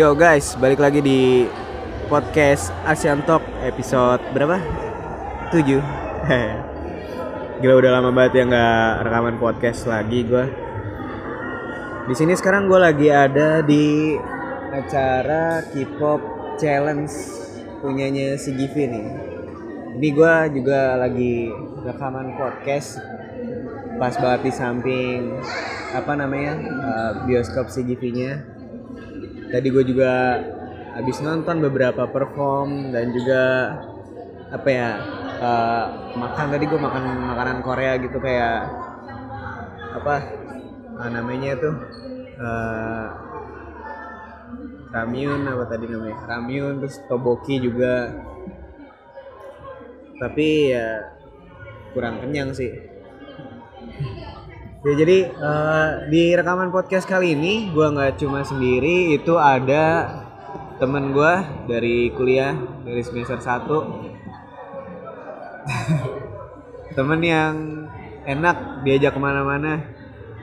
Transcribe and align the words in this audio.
Yo 0.00 0.16
guys, 0.16 0.56
balik 0.56 0.80
lagi 0.80 1.04
di 1.04 1.44
podcast 2.08 2.72
Asian 2.88 3.20
Talk 3.28 3.44
episode 3.60 4.24
berapa? 4.32 4.56
7 5.52 5.60
Gila 7.60 7.74
udah 7.76 8.00
lama 8.00 8.08
banget 8.08 8.40
ya 8.40 8.44
nggak 8.48 9.04
rekaman 9.04 9.36
podcast 9.36 9.84
lagi 9.84 10.24
gue. 10.24 10.48
Di 12.08 12.14
sini 12.16 12.32
sekarang 12.32 12.72
gue 12.72 12.80
lagi 12.80 13.12
ada 13.12 13.60
di 13.60 14.16
acara 14.72 15.68
K-pop 15.68 16.56
challenge 16.56 17.12
punyanya 17.84 18.40
si 18.40 18.56
Givi 18.56 18.88
nih. 18.88 19.06
Ini 20.00 20.08
gue 20.16 20.34
juga 20.56 20.96
lagi 20.96 21.52
rekaman 21.84 22.40
podcast 22.40 22.96
pas 24.00 24.16
banget 24.16 24.48
di 24.48 24.52
samping 24.56 25.36
apa 25.92 26.16
namanya 26.16 26.56
uh, 26.88 27.12
bioskop 27.28 27.68
si 27.68 27.84
Givi-nya. 27.84 28.59
Tadi 29.50 29.66
gue 29.66 29.84
juga 29.84 30.38
habis 30.94 31.18
nonton 31.22 31.58
beberapa 31.58 32.06
perform 32.06 32.94
dan 32.94 33.10
juga 33.10 33.42
apa 34.50 34.68
ya 34.70 34.88
uh, 35.38 35.84
makan 36.18 36.46
tadi 36.50 36.64
gue 36.66 36.78
makan 36.78 37.04
makanan 37.34 37.58
Korea 37.62 37.94
gitu 38.02 38.18
kayak 38.18 38.66
apa 39.94 40.14
uh, 40.98 41.10
namanya 41.10 41.58
tuh 41.58 41.74
uh, 42.38 43.06
ramyun 44.90 45.46
apa 45.46 45.64
tadi 45.70 45.86
namanya 45.86 46.18
ramyun 46.26 46.82
terus 46.82 47.02
toboki 47.10 47.58
juga. 47.58 48.14
Tapi 50.20 50.76
ya 50.76 51.16
kurang 51.90 52.20
kenyang 52.22 52.54
sih 52.54 52.70
ya 54.80 54.92
jadi 54.96 55.18
uh, 55.36 56.08
di 56.08 56.32
rekaman 56.32 56.72
podcast 56.72 57.04
kali 57.04 57.36
ini 57.36 57.68
gue 57.68 57.84
nggak 57.84 58.16
cuma 58.20 58.40
sendiri 58.40 59.12
itu 59.12 59.36
ada 59.36 60.08
temen 60.80 61.12
gue 61.12 61.34
dari 61.68 62.08
kuliah 62.16 62.56
dari 62.80 63.04
semester 63.04 63.36
1 63.36 63.68
temen 66.96 67.20
yang 67.22 67.54
enak 68.26 68.84
diajak 68.84 69.14
ke 69.14 69.20
mana-mana. 69.20 69.84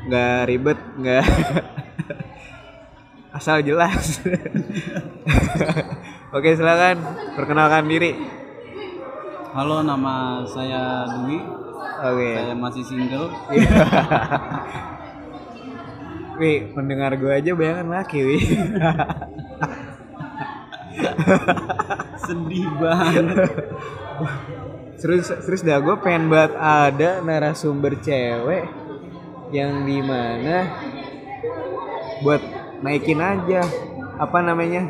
Nggak 0.07 0.37
ribet 0.47 0.79
nggak 0.97 1.25
asal 3.37 3.59
jelas. 3.61 4.21
Oke 6.35 6.55
silakan 6.55 6.97
perkenalkan 7.35 7.87
diri 7.87 8.15
Halo, 9.57 9.81
nama 9.81 10.45
saya 10.45 11.09
Dwi. 11.09 11.41
oke 11.97 12.29
Saya 12.29 12.53
masih 12.53 12.85
single. 12.85 13.25
Wih, 16.37 16.69
mendengar 16.77 17.17
gue 17.17 17.33
aja 17.33 17.57
bayangan 17.57 17.89
laki, 17.89 18.21
Wih. 18.21 18.45
Sedih 22.29 22.69
banget. 22.77 23.49
serius 25.01 25.33
serius 25.41 25.65
dah 25.65 25.81
gue 25.81 25.95
pengen 26.05 26.29
banget 26.29 26.53
ada 26.53 27.25
narasumber 27.25 27.97
cewek 27.97 28.69
yang 29.49 29.89
di 29.89 30.05
mana 30.05 30.69
buat 32.21 32.45
naikin 32.85 33.25
aja 33.25 33.65
apa 34.21 34.37
namanya 34.37 34.85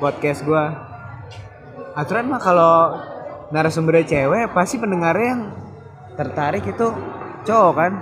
podcast 0.00 0.48
gue 0.48 0.64
aturan 1.92 2.32
mah 2.32 2.40
kalau 2.40 2.96
narasumber 3.50 4.02
cewek 4.02 4.50
pasti 4.50 4.76
pendengarnya 4.80 5.26
yang 5.26 5.42
tertarik 6.18 6.64
itu 6.66 6.86
cowok 7.46 7.74
kan? 7.76 7.92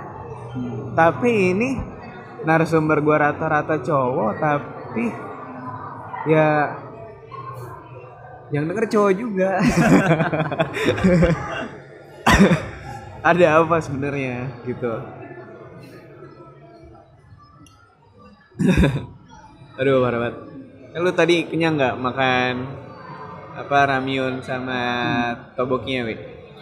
Tapi 0.95 1.31
ini 1.53 1.69
narasumber 2.45 3.01
gue 3.01 3.15
rata-rata 3.17 3.81
cowok 3.81 4.31
tapi 4.37 5.05
ya 6.29 6.77
yang 8.53 8.69
denger 8.69 8.85
cowok 8.89 9.13
juga. 9.17 9.57
Ada 13.25 13.57
apa 13.57 13.81
sebenarnya 13.81 14.53
gitu. 14.69 15.01
Aduh 19.81 19.99
parah 19.99 20.19
banget. 20.21 20.35
Eh, 20.95 20.99
lu 21.03 21.11
tadi 21.11 21.43
kenyang 21.49 21.75
nggak 21.75 21.99
makan 21.99 22.84
apa 23.55 23.77
ramyun 23.87 24.43
sama 24.43 24.79
tobokinya 25.55 26.03
wi 26.07 26.15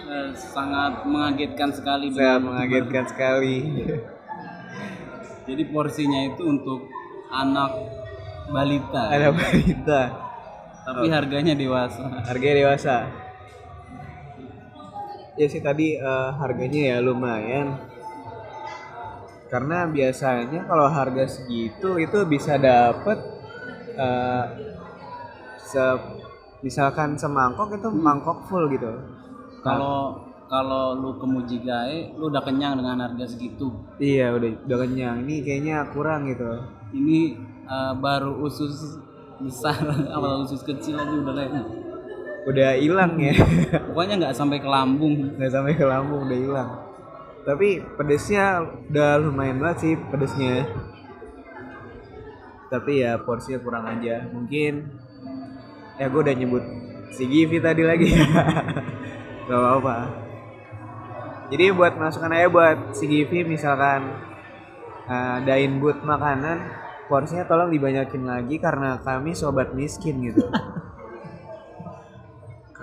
Eh, 0.04 0.30
sangat 0.36 1.08
mengagetkan 1.10 1.74
sekali. 1.74 2.12
sangat 2.14 2.44
mengagetkan 2.46 3.06
sekali. 3.10 3.56
Jadi 5.48 5.64
porsinya 5.74 6.30
itu 6.30 6.44
untuk 6.44 6.86
anak 7.34 7.72
balita, 8.52 9.10
ada 9.10 9.34
berita 9.34 10.02
tapi 10.84 11.08
harganya 11.10 11.56
dewasa. 11.56 12.04
harganya 12.30 12.56
dewasa. 12.62 12.96
Ya 15.34 15.48
sih 15.50 15.64
tadi 15.64 15.98
eh, 15.98 16.30
harganya 16.38 16.94
ya 16.94 16.98
lumayan. 17.02 17.80
Karena 19.50 19.90
biasanya 19.90 20.68
kalau 20.70 20.94
harga 20.94 21.26
segitu 21.26 21.98
itu 21.98 22.20
bisa 22.30 22.60
dapet 22.62 23.18
eh, 23.98 24.46
se 25.58 25.84
misalkan 26.64 27.20
semangkok 27.20 27.76
itu 27.76 27.92
mangkok 27.92 28.48
full 28.48 28.72
gitu. 28.72 28.90
Kalau 29.62 30.24
kalau 30.48 30.94
lu 30.96 31.18
ke 31.18 31.26
Mujigae, 31.26 32.14
lu 32.16 32.30
udah 32.30 32.44
kenyang 32.46 32.80
dengan 32.80 33.10
harga 33.10 33.26
segitu. 33.26 33.74
iya 34.00 34.32
udah 34.32 34.64
udah 34.64 34.78
kenyang. 34.88 35.28
Ini 35.28 35.36
kayaknya 35.44 35.78
kurang 35.92 36.30
gitu. 36.32 36.64
Ini 36.96 37.20
eh, 37.68 37.94
baru 38.00 38.38
usus 38.44 39.02
besar, 39.42 39.82
awal 40.16 40.48
usus 40.48 40.64
kecil 40.64 40.96
aja 40.96 41.14
udah 41.14 41.36
enak. 41.36 41.68
udah 42.44 42.70
hilang 42.76 43.16
ya. 43.20 43.34
Pokoknya 43.88 44.16
nggak 44.20 44.36
sampai 44.36 44.60
ke 44.60 44.68
lambung. 44.68 45.36
nggak 45.40 45.52
sampai 45.52 45.74
ke 45.76 45.86
lambung 45.88 46.28
udah 46.28 46.40
hilang. 46.40 46.70
Tapi 47.44 47.84
pedesnya 48.00 48.64
udah 48.92 49.20
lumayan 49.20 49.60
banget 49.60 49.78
sih 49.84 49.94
pedesnya. 50.12 50.64
Tapi 52.72 53.04
ya 53.04 53.20
porsinya 53.20 53.60
kurang 53.64 53.86
aja. 53.90 54.28
Mungkin 54.32 54.92
ya 56.04 56.12
gue 56.12 56.20
udah 56.20 56.36
nyebut 56.36 56.64
si 57.16 57.24
Givi 57.30 57.64
tadi 57.64 57.84
lagi. 57.86 58.10
Gak 59.48 59.60
apa-apa. 59.60 59.96
Jadi 61.54 61.66
buat 61.72 61.94
masukan 61.96 62.34
aja 62.34 62.48
buat 62.50 62.78
si 62.98 63.06
Givi 63.06 63.46
misalkan 63.46 64.12
uh, 65.08 65.38
dain 65.46 65.78
but 65.78 66.02
makanan 66.02 66.74
porsinya 67.08 67.46
tolong 67.46 67.70
dibanyakin 67.70 68.26
lagi 68.26 68.58
karena 68.58 69.00
kami 69.00 69.38
sobat 69.38 69.72
miskin 69.72 70.20
gitu. 70.28 70.44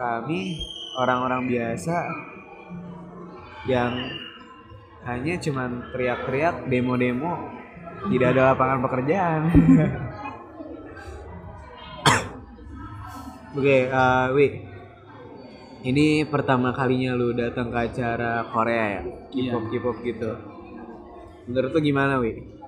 Kami 0.01 0.57
orang-orang 0.97 1.45
biasa 1.45 2.09
yang 3.69 3.93
hanya 5.05 5.37
cuman 5.37 5.93
teriak-teriak 5.93 6.65
demo-demo 6.73 7.37
tidak 8.09 8.33
ada 8.33 8.57
lapangan 8.57 8.81
pekerjaan 8.81 9.41
oke 13.57 13.77
eh, 13.91 14.27
Wi 14.37 14.47
ini 15.81 16.29
pertama 16.29 16.77
kalinya 16.77 17.17
lu 17.17 17.33
datang 17.33 17.73
ke 17.73 17.79
acara 17.89 18.45
Korea 18.47 19.01
ya 19.01 19.03
K-pop 19.33 19.65
K-pop 19.73 19.97
gitu 20.07 20.31
menurut 21.51 21.71
lu 21.75 21.81
gimana 21.83 22.21
Wi 22.23 22.61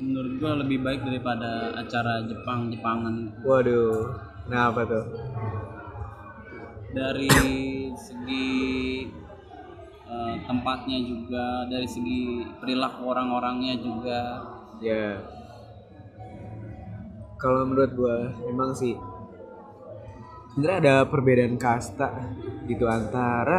Menurut 0.00 0.40
gua 0.40 0.56
lebih 0.56 0.80
baik 0.80 1.04
daripada 1.04 1.76
acara 1.76 2.24
Jepang-Jepangan. 2.24 3.44
waduh 3.44 4.08
kenapa 4.48 4.80
tuh 4.88 5.04
Dari 6.96 7.28
segi 7.92 8.48
eh, 10.08 10.34
tempatnya 10.48 10.98
juga, 11.04 11.68
dari 11.68 11.84
segi 11.84 12.42
perilaku 12.58 13.06
orang-orangnya 13.06 13.78
juga. 13.78 14.20
Ya. 14.82 15.20
Kalau 17.38 17.68
menurut 17.68 17.92
gua 17.94 18.16
emang 18.48 18.74
sih 18.74 18.96
sebenarnya 20.50 20.78
ada 20.82 20.94
perbedaan 21.06 21.56
kasta 21.56 22.10
gitu 22.66 22.90
antara 22.90 23.58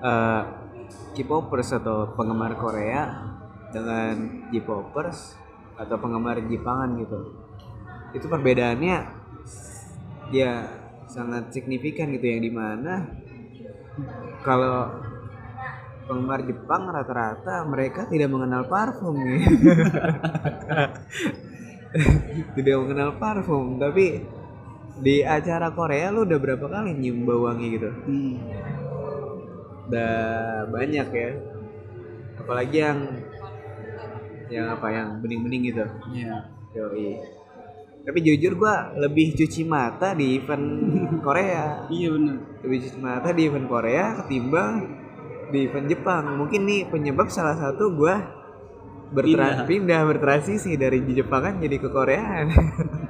eh, 0.00 0.42
K-popers 1.14 1.78
atau 1.78 2.10
penggemar 2.18 2.58
Korea 2.58 3.06
dengan 3.70 4.48
J-popers 4.50 5.38
atau 5.74 5.98
penggemar 5.98 6.38
Jepangan 6.46 6.94
gitu. 6.98 7.18
Itu 8.14 8.26
perbedaannya 8.30 8.96
ya 10.30 10.52
sangat 11.10 11.50
signifikan 11.54 12.10
gitu 12.14 12.26
yang 12.26 12.42
di 12.42 12.50
mana 12.50 13.06
kalau 14.42 14.90
penggemar 16.10 16.42
Jepang 16.44 16.90
rata-rata 16.90 17.64
mereka 17.66 18.06
tidak 18.10 18.30
mengenal 18.30 18.66
parfum 18.66 19.16
ya. 19.18 19.38
tidak 22.58 22.76
mengenal 22.82 23.10
parfum 23.22 23.78
tapi 23.78 24.26
di 24.96 25.20
acara 25.20 25.70
Korea 25.70 26.08
lu 26.08 26.22
udah 26.22 26.38
berapa 26.38 26.62
kali 26.64 26.92
nyium 26.92 27.22
bau 27.22 27.44
wangi 27.44 27.66
gitu 27.72 27.90
Hmm. 28.04 28.34
udah 29.84 30.14
banyak 30.68 31.06
ya 31.08 31.30
apalagi 32.36 32.76
yang 32.78 32.98
yang 34.46 34.66
apa 34.70 34.86
yang 34.88 35.08
bening-bening 35.18 35.62
gitu 35.66 35.84
Iya. 36.10 36.36
Yoi. 36.72 37.18
tapi 38.02 38.18
jujur 38.20 38.54
gua 38.54 38.92
lebih 38.94 39.32
cuci 39.34 39.64
mata 39.64 40.12
di 40.12 40.36
event 40.36 40.66
Korea 41.26 41.88
iya 41.88 42.08
bener 42.10 42.36
lebih 42.60 42.78
cuci 42.84 42.98
mata 42.98 43.28
di 43.30 43.42
event 43.44 43.66
Korea 43.66 44.04
ketimbang 44.20 44.72
di 45.48 45.64
event 45.64 45.86
Jepang 45.86 46.34
mungkin 46.34 46.64
nih 46.64 46.86
penyebab 46.86 47.28
salah 47.28 47.54
satu 47.54 47.90
gua 47.90 48.20
bertra- 49.10 49.62
Pindah. 49.62 49.66
pindah 49.66 50.00
bertransisi 50.06 50.74
dari 50.74 51.00
di 51.00 51.12
Jepangan 51.14 51.58
jadi 51.58 51.76
ke 51.76 51.88
Koreaan 51.88 52.46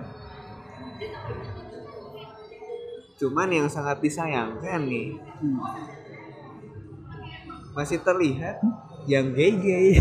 cuman 3.16 3.48
yang 3.48 3.66
sangat 3.66 3.98
disayangkan 3.98 4.84
nih 4.84 5.16
Hmm. 5.34 5.58
masih 7.72 8.00
terlihat 8.00 8.60
yang 9.04 9.30
gay-gay 9.30 9.94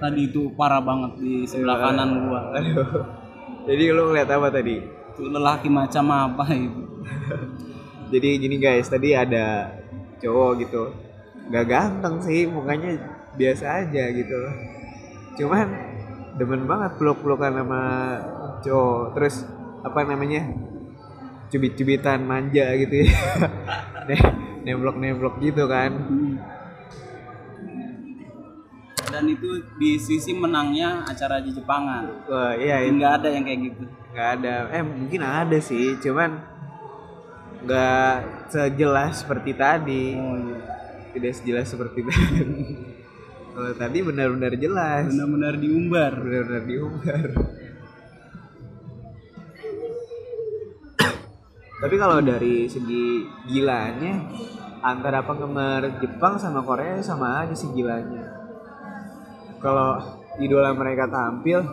tadi 0.00 0.20
itu 0.26 0.50
parah 0.54 0.80
banget 0.80 1.12
di 1.18 1.32
sebelah 1.44 1.76
Iya. 1.76 1.84
kanan 1.86 2.10
gua 2.24 2.40
Aduh. 2.52 2.90
Jadi 3.60 3.82
lu 3.92 4.02
ngeliat 4.08 4.26
apa 4.26 4.48
tadi? 4.48 4.80
itu 4.80 5.22
lelaki 5.26 5.68
macam 5.68 6.04
apa 6.08 6.44
itu 6.50 6.82
Jadi 8.10 8.28
gini 8.40 8.56
guys, 8.56 8.88
tadi 8.88 9.12
ada 9.14 9.70
cowok 10.18 10.50
gitu. 10.58 10.90
Gak 11.46 11.64
ganteng 11.64 12.18
sih, 12.18 12.42
mukanya 12.42 12.98
biasa 13.32 13.86
aja 13.86 14.10
gitu. 14.10 14.34
Cuman 15.38 15.70
demen 16.34 16.66
banget 16.66 16.98
peluk-pelukan 16.98 17.54
sama 17.54 17.80
cowok. 18.58 19.14
Terus 19.14 19.46
apa 19.86 20.02
namanya? 20.02 20.42
Cubit-cubitan 21.50 22.22
manja 22.22 22.70
gitu 22.78 23.04
ya. 23.04 23.10
Ne- 24.08 24.34
Nemblok-nemblok 24.64 25.40
gitu 25.40 25.66
kan. 25.66 25.90
Hmm. 25.92 26.36
dan 29.10 29.26
itu 29.26 29.58
di 29.74 29.98
sisi 29.98 30.30
menangnya 30.30 31.02
acara 31.02 31.42
di 31.42 31.50
Jepangan 31.50 32.30
Wah, 32.30 32.54
iya 32.54 32.78
itu 32.86 32.94
nggak 32.94 33.14
ada 33.18 33.28
yang 33.34 33.42
kayak 33.42 33.60
gitu 33.66 33.82
nggak 34.10 34.28
ada. 34.38 34.54
Eh 34.70 34.82
mungkin 34.82 35.20
ada 35.22 35.58
sih, 35.58 35.98
cuman 35.98 36.30
nggak 37.62 38.14
sejelas 38.50 39.22
seperti 39.22 39.50
tadi. 39.54 40.14
oh 40.14 40.38
iya 40.38 40.58
tidak 41.10 41.32
sejelas 41.34 41.66
seperti 41.66 42.00
tadi. 42.08 42.54
Kalau 43.50 43.72
tadi 43.74 43.98
benar-benar 43.98 44.54
jelas, 44.54 45.10
benar-benar 45.10 45.54
diumbar 45.58 46.12
benar-benar 46.14 46.64
diumbar. 46.70 47.26
Tapi 51.80 51.94
kalau 51.96 52.20
dari 52.20 52.68
segi 52.68 53.24
gilanya, 53.48 54.20
antara 54.84 55.24
penggemar 55.24 56.00
Jepang 56.00 56.36
sama 56.36 56.60
Korea 56.60 57.00
sama 57.00 57.40
aja 57.40 57.56
sih 57.56 57.72
gilanya. 57.72 58.36
Kalau 59.64 59.96
idola 60.36 60.76
mereka 60.76 61.08
tampil, 61.08 61.64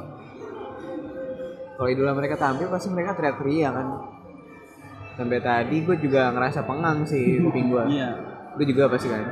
kalau 1.76 1.90
idola 1.92 2.16
mereka 2.16 2.40
tampil 2.40 2.72
pasti 2.72 2.88
mereka 2.88 3.20
teriak-teriak 3.20 3.72
kan. 3.76 3.88
Sampai 5.20 5.40
tadi 5.44 5.84
gue 5.84 5.98
juga 6.00 6.32
ngerasa 6.32 6.64
pengang 6.64 7.04
sih 7.04 7.44
kuping 7.44 7.68
gue. 7.68 7.84
iya. 8.00 8.16
Lu 8.56 8.64
juga 8.64 8.88
pasti 8.88 9.12
kan? 9.12 9.28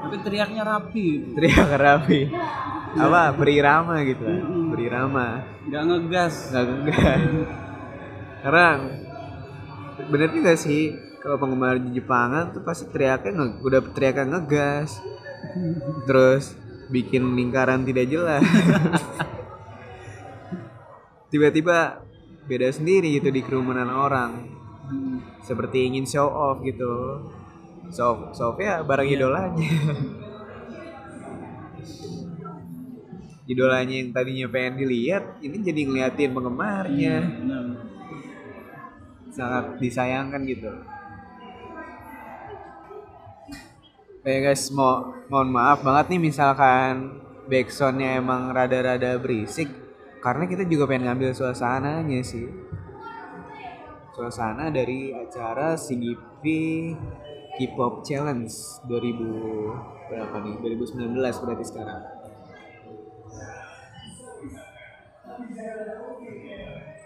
tapi 0.00 0.16
teriaknya 0.24 0.64
rapi. 0.64 1.36
Teriak 1.36 1.70
rapi. 1.76 2.20
Apa? 2.96 3.36
Berirama 3.36 4.00
gitu 4.08 4.24
kan? 4.24 4.40
Berirama. 4.72 5.44
Nggak 5.68 5.82
ngegas. 5.84 6.34
Nggak 6.54 6.64
gegas 6.70 7.22
karena 8.40 8.66
bener 10.08 10.32
juga 10.32 10.56
sih 10.56 10.96
kalau 11.20 11.36
penggemar 11.36 11.76
di 11.76 12.00
Jepangan 12.00 12.56
tuh 12.56 12.64
pasti 12.64 12.88
teriaknya 12.88 13.36
nge, 13.36 13.46
udah 13.60 13.80
teriaknya 13.92 14.40
ngegas. 14.40 14.96
Terus 16.08 16.56
bikin 16.88 17.36
lingkaran 17.36 17.84
tidak 17.84 18.08
jelas. 18.08 18.40
Tiba-tiba 21.30 22.02
beda 22.48 22.68
sendiri 22.72 23.20
gitu 23.20 23.28
di 23.30 23.44
kerumunan 23.44 23.86
orang. 23.86 24.48
Seperti 25.44 25.86
ingin 25.86 26.08
show 26.08 26.26
off 26.26 26.64
gitu. 26.64 27.22
Show 27.94 28.08
off, 28.10 28.20
show 28.34 28.56
off 28.56 28.58
ya 28.58 28.82
barang 28.82 29.06
Iya. 29.06 29.14
idolanya. 29.20 29.70
Idolanya 33.50 33.94
yang 33.98 34.10
tadinya 34.14 34.46
pengen 34.46 34.78
dilihat 34.78 35.42
ini 35.42 35.58
jadi 35.62 35.80
ngeliatin 35.86 36.30
penggemarnya. 36.34 37.14
Benar. 37.18 37.64
Sangat 39.40 39.64
disayangkan 39.80 40.44
gitu. 40.44 40.68
Eh 44.20 44.44
guys, 44.44 44.68
mau 44.68 45.16
mohon 45.32 45.48
maaf 45.48 45.80
banget 45.80 46.12
nih 46.12 46.20
misalkan 46.28 47.24
backsoundnya 47.48 48.20
emang 48.20 48.52
rada-rada 48.52 49.16
berisik 49.16 49.72
karena 50.20 50.44
kita 50.44 50.68
juga 50.68 50.92
pengen 50.92 51.08
ngambil 51.08 51.32
suasananya 51.32 52.20
sih. 52.20 52.44
Suasana 54.12 54.68
dari 54.68 55.16
acara 55.16 55.72
CGV 55.80 56.44
K-pop 57.56 58.04
Challenge 58.04 58.52
2000 58.84 60.12
berapa 60.12 60.36
nih? 60.44 60.54
2019 60.60 61.16
berarti 61.16 61.64
sekarang 61.64 62.19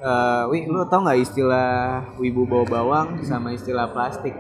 Eh, 0.05 0.43
Wi, 0.53 0.69
lu 0.69 0.85
tau 0.85 1.01
nggak 1.01 1.17
istilah 1.17 1.73
wibu 2.21 2.45
bawa 2.45 2.65
bawang 2.69 3.09
sama 3.25 3.57
istilah 3.57 3.89
plastik? 3.89 4.37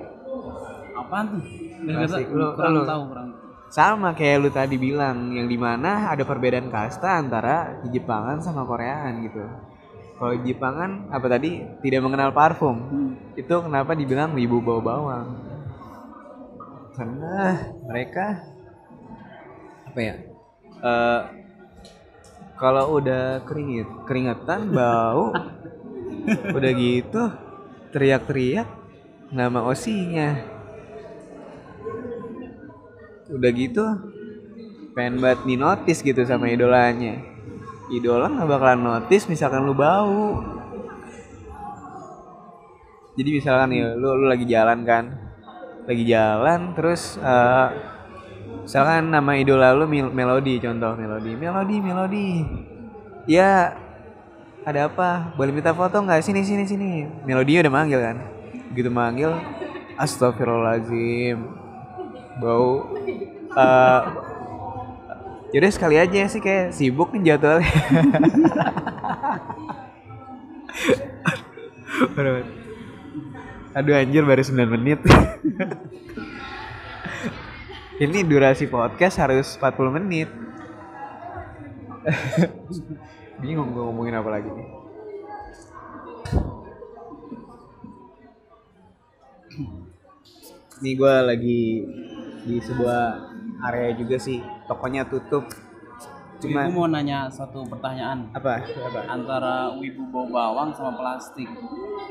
apaan 0.94 1.26
tuh 1.26 1.42
ngerti. 1.84 2.22
Lu- 2.30 2.54
kurang 2.54 2.72
lu. 2.72 2.82
tahu 2.86 3.02
kurang 3.10 3.28
Sama 3.68 4.14
kayak 4.14 4.38
lu 4.38 4.50
tadi 4.52 4.76
bilang, 4.78 5.34
yang 5.34 5.50
di 5.50 5.58
mana 5.58 6.06
ada 6.06 6.22
perbedaan 6.22 6.70
kasta 6.70 7.18
antara 7.18 7.82
di 7.82 7.90
Jepangan 7.90 8.38
sama 8.38 8.62
Koreaan 8.62 9.24
gitu. 9.26 9.42
Kalau 10.14 10.34
Jepangan 10.38 11.10
apa 11.10 11.26
tadi 11.26 11.58
tidak 11.82 12.00
mengenal 12.06 12.30
parfum, 12.30 12.76
Hmm. 12.78 13.12
itu 13.34 13.50
kenapa 13.50 13.98
dibilang 13.98 14.30
wibu 14.30 14.62
bawa 14.62 14.80
bawang? 14.80 15.26
Karena 16.94 17.36
mereka 17.82 18.26
apa 19.88 19.98
ya? 19.98 20.14
eh, 20.84 21.20
kalau 22.54 22.94
udah 22.94 23.42
keringet, 23.42 23.90
keringetan 24.06 24.70
bau, 24.70 25.34
udah 26.26 26.72
gitu 26.76 27.22
teriak-teriak 27.92 28.68
nama 29.32 29.60
osinya. 29.66 30.38
Udah 33.32 33.50
gitu 33.56 33.84
pengen 34.94 35.18
banget 35.18 35.40
di 35.48 35.54
notice 35.58 36.00
gitu 36.04 36.22
sama 36.24 36.48
idolanya. 36.50 37.18
Idola 37.92 38.30
nggak 38.32 38.48
bakalan 38.48 38.80
notice 38.80 39.28
misalkan 39.28 39.66
lu 39.66 39.74
bau. 39.76 40.40
Jadi 43.14 43.30
misalkan 43.30 43.70
ya 43.70 43.94
lu 43.94 44.10
lu 44.18 44.26
lagi 44.26 44.42
jalan 44.42 44.82
kan, 44.82 45.04
lagi 45.86 46.02
jalan 46.02 46.74
terus 46.74 47.14
eh, 47.22 47.68
misalkan 48.66 49.12
nama 49.14 49.32
idola 49.38 49.70
lu 49.76 49.86
Mel- 49.86 50.10
Melody 50.10 50.58
contoh 50.58 50.98
Melody, 50.98 51.32
Melody, 51.38 51.76
Melody. 51.78 52.30
Ya 53.30 53.78
ada 54.64 54.88
apa? 54.88 55.36
Boleh 55.36 55.52
minta 55.52 55.76
foto 55.76 56.00
nggak? 56.00 56.24
Sini 56.24 56.40
sini 56.44 56.64
sini. 56.64 57.04
Melody 57.28 57.60
udah 57.60 57.72
manggil 57.72 58.00
kan? 58.00 58.16
Begitu 58.72 58.90
manggil, 58.90 59.32
Astagfirullahaladzim. 60.00 61.38
Bau. 62.40 62.88
eh 63.54 64.02
Yaudah 65.54 65.70
sekali 65.70 65.94
aja 65.94 66.26
sih 66.26 66.42
kayak 66.42 66.74
sibuk 66.74 67.14
nih 67.14 67.38
jadwalnya. 67.38 67.62
Aduh 73.78 73.94
anjir 73.94 74.26
baru 74.26 74.42
9 74.42 74.66
menit. 74.66 74.98
Ini 78.02 78.26
durasi 78.26 78.66
podcast 78.66 79.22
harus 79.22 79.54
40 79.54 79.94
menit. 79.94 80.26
Bingung 83.42 83.74
gue 83.74 83.82
ngomongin 83.82 84.14
apa 84.18 84.30
lagi 84.30 84.48
nih. 84.50 84.68
Ini 90.82 90.90
gue 90.98 91.14
lagi 91.22 91.62
di 92.44 92.56
sebuah 92.58 93.02
area 93.70 93.94
juga 93.94 94.16
sih. 94.18 94.42
Tokonya 94.66 95.06
tutup. 95.06 95.46
Cuma 96.42 96.66
Cuma 96.68 96.84
mau 96.84 96.86
nanya 96.90 97.30
satu 97.30 97.64
pertanyaan 97.64 98.28
apa? 98.36 98.60
Apa? 98.60 99.00
antara 99.08 99.72
wibu 99.78 100.04
bau 100.12 100.28
bawang 100.28 100.74
sama 100.76 100.92
plastik. 100.98 101.48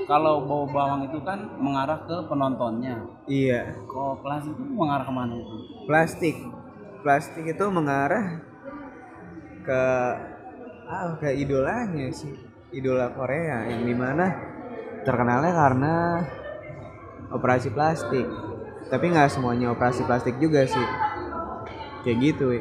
Kalau 0.09 0.47
bau 0.47 0.65
bawang 0.65 1.05
itu 1.05 1.21
kan 1.21 1.43
mengarah 1.59 2.01
ke 2.07 2.17
penontonnya. 2.25 2.97
Iya. 3.29 3.77
Kalau 3.85 4.17
plastik 4.23 4.55
itu 4.57 4.73
mengarah 4.73 5.05
ke 5.05 5.13
mana 5.13 5.33
itu? 5.37 5.55
Plastik. 5.85 6.35
Plastik 7.03 7.45
itu 7.45 7.65
mengarah 7.67 8.41
ke 9.63 9.83
ah, 10.87 11.15
ke 11.19 11.29
idolanya 11.33 12.09
sih. 12.13 12.33
Idola 12.73 13.13
Korea 13.13 13.69
yang 13.69 13.85
di 13.85 13.93
mana 13.93 14.33
terkenalnya 15.05 15.53
karena 15.53 15.95
operasi 17.29 17.69
plastik. 17.69 18.25
Tapi 18.89 19.05
nggak 19.13 19.29
semuanya 19.29 19.73
operasi 19.73 20.01
plastik 20.05 20.41
juga 20.41 20.65
sih. 20.65 20.87
Kayak 22.03 22.17
gitu, 22.19 22.51
we. 22.51 22.59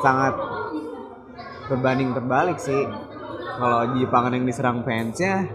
sangat 0.00 0.36
berbanding 1.66 2.14
terbalik 2.14 2.60
sih 2.62 2.86
kalau 3.56 3.96
Jepang 3.96 4.30
yang 4.30 4.44
diserang 4.46 4.84
fansnya 4.86 5.50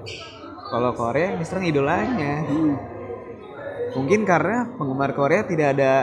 kalau 0.73 0.91
Korea 0.97 1.35
yang 1.35 1.39
diserang 1.39 1.65
idolanya 1.69 2.43
mungkin 3.95 4.25
karena 4.25 4.67
penggemar 4.75 5.13
Korea 5.13 5.45
tidak 5.45 5.77
ada 5.77 5.93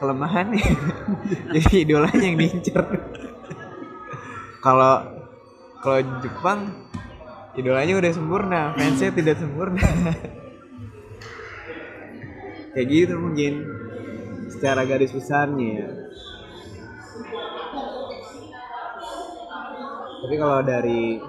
kelemahan 0.00 0.56
jadi 1.54 1.74
idolanya 1.84 2.24
yang 2.24 2.38
diincer 2.40 2.84
kalau 4.62 5.02
kalau 5.82 5.98
Jepang 6.22 6.70
idolanya 7.58 7.98
udah 7.98 8.12
sempurna 8.14 8.70
fansnya 8.78 9.10
tidak 9.10 9.36
sempurna. 9.42 9.82
Kayak 12.72 12.88
gitu 12.88 13.14
mungkin 13.20 13.68
secara 14.48 14.88
garis 14.88 15.12
besarnya 15.12 15.68
ya. 15.82 15.88
Tapi 20.22 20.34
kalau 20.38 20.62
dari 20.64 21.20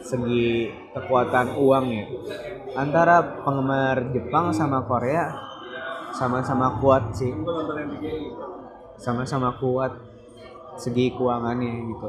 segi 0.00 0.72
kekuatan 0.96 1.60
uang 1.60 1.86
ya 1.92 2.06
antara 2.78 3.42
penggemar 3.44 4.14
Jepang 4.14 4.54
sama 4.54 4.86
Korea 4.86 5.34
sama-sama 6.14 6.78
kuat 6.80 7.12
sih. 7.12 7.34
Sama-sama 8.96 9.58
kuat 9.60 9.92
segi 10.80 11.12
keuangannya 11.12 11.72
gitu 11.92 12.08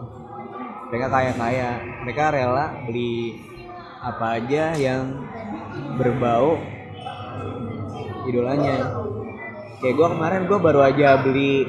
mereka 0.92 1.08
kaya 1.08 1.32
kaya 1.40 1.70
mereka 2.04 2.36
rela 2.36 2.66
beli 2.84 3.40
apa 4.04 4.44
aja 4.44 4.76
yang 4.76 5.24
berbau 5.96 6.60
idolanya. 8.28 8.92
Kayak 9.80 9.96
gue 9.96 10.08
kemarin 10.12 10.42
gue 10.52 10.60
baru 10.60 10.84
aja 10.84 11.16
beli 11.24 11.64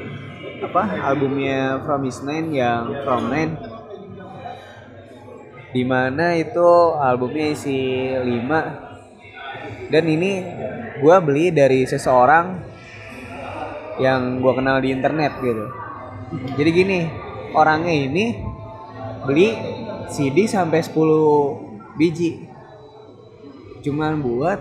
apa 0.58 1.06
albumnya 1.06 1.78
From 1.86 2.02
Is 2.02 2.18
Nine 2.26 2.50
yang 2.50 2.90
From 3.06 3.30
Nine. 3.30 3.54
Di 5.70 5.86
mana 5.86 6.34
itu 6.34 6.68
albumnya 6.98 7.54
isi 7.54 8.10
5 8.10 8.26
dan 9.94 10.04
ini 10.04 10.32
gue 10.98 11.16
beli 11.22 11.54
dari 11.54 11.86
seseorang 11.86 12.58
yang 14.02 14.42
gue 14.42 14.52
kenal 14.52 14.82
di 14.82 14.90
internet 14.90 15.38
gitu. 15.38 15.70
Jadi 16.58 16.70
gini 16.74 16.98
orangnya 17.54 17.94
ini 17.94 18.51
beli 19.26 19.54
CD 20.12 20.44
sampai 20.50 20.82
10 20.82 21.96
biji. 21.98 22.48
Cuman 23.82 24.22
buat 24.22 24.58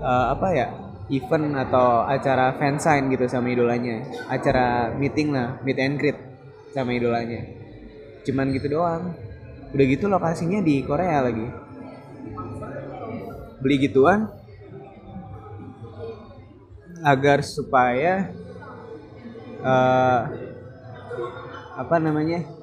eh, 0.00 0.26
apa 0.32 0.48
ya 0.52 0.68
event 1.12 1.52
atau 1.58 2.06
acara 2.06 2.56
fansign 2.56 3.12
gitu 3.12 3.28
sama 3.28 3.52
idolanya. 3.52 4.04
Acara 4.28 4.94
meeting 4.96 5.34
lah 5.34 5.60
meet 5.64 5.78
and 5.80 5.96
greet 6.00 6.18
sama 6.72 6.96
idolanya. 6.96 7.44
Cuman 8.24 8.52
gitu 8.54 8.72
doang. 8.72 9.12
Udah 9.72 9.86
gitu 9.88 10.04
lokasinya 10.08 10.60
di 10.60 10.84
Korea 10.84 11.24
lagi. 11.24 11.48
Beli 13.62 13.76
gituan 13.88 14.28
agar 17.02 17.42
supaya 17.42 18.30
eh, 19.58 20.20
apa 21.72 21.96
namanya 21.98 22.61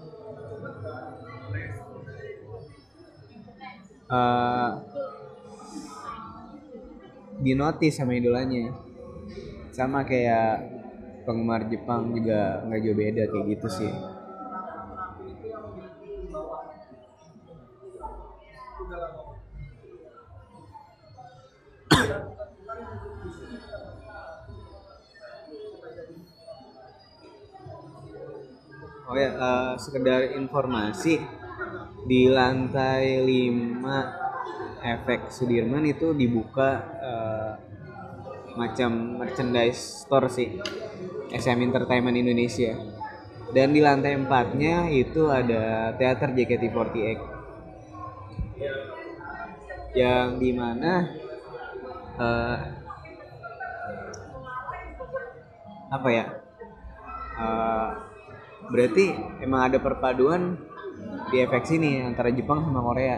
eh 4.10 4.72
dinotis 7.46 7.94
sama 7.98 8.14
idolanya. 8.20 8.76
Sama 9.78 10.00
kayak 10.10 10.50
penggemar 11.26 11.62
Jepang 11.72 12.12
juga 12.18 12.64
nggak 12.68 12.80
jauh 12.86 12.98
beda 12.98 13.24
kayak 13.32 13.46
gitu 13.58 13.68
sih. 13.70 13.92
Oh 29.10 29.18
ya, 29.18 29.32
eh, 29.34 29.72
sekedar 29.82 30.22
informasi 30.38 31.18
di 32.10 32.26
lantai 32.26 33.22
5 33.22 34.82
efek 34.82 35.30
Sudirman 35.30 35.86
itu 35.86 36.18
dibuka 36.18 36.82
eh, 36.98 37.52
macam 38.58 39.22
merchandise 39.22 40.10
store 40.10 40.26
sih 40.26 40.58
SM 41.30 41.62
Entertainment 41.62 42.18
Indonesia. 42.18 42.74
Dan 43.54 43.74
di 43.74 43.82
lantai 43.82 44.18
empatnya 44.18 44.90
itu 44.90 45.30
ada 45.30 45.94
teater 45.98 46.34
JKT48 46.34 47.38
yang 49.94 50.38
di 50.38 50.54
mana 50.54 51.14
eh, 52.18 52.58
apa 55.90 56.10
ya 56.10 56.26
eh, 57.38 57.90
berarti 58.70 59.06
emang 59.42 59.62
ada 59.70 59.78
perpaduan 59.82 60.69
di 61.30 61.38
efek 61.40 61.64
sini 61.66 62.02
antara 62.02 62.30
Jepang 62.34 62.66
sama 62.66 62.82
Korea. 62.82 63.18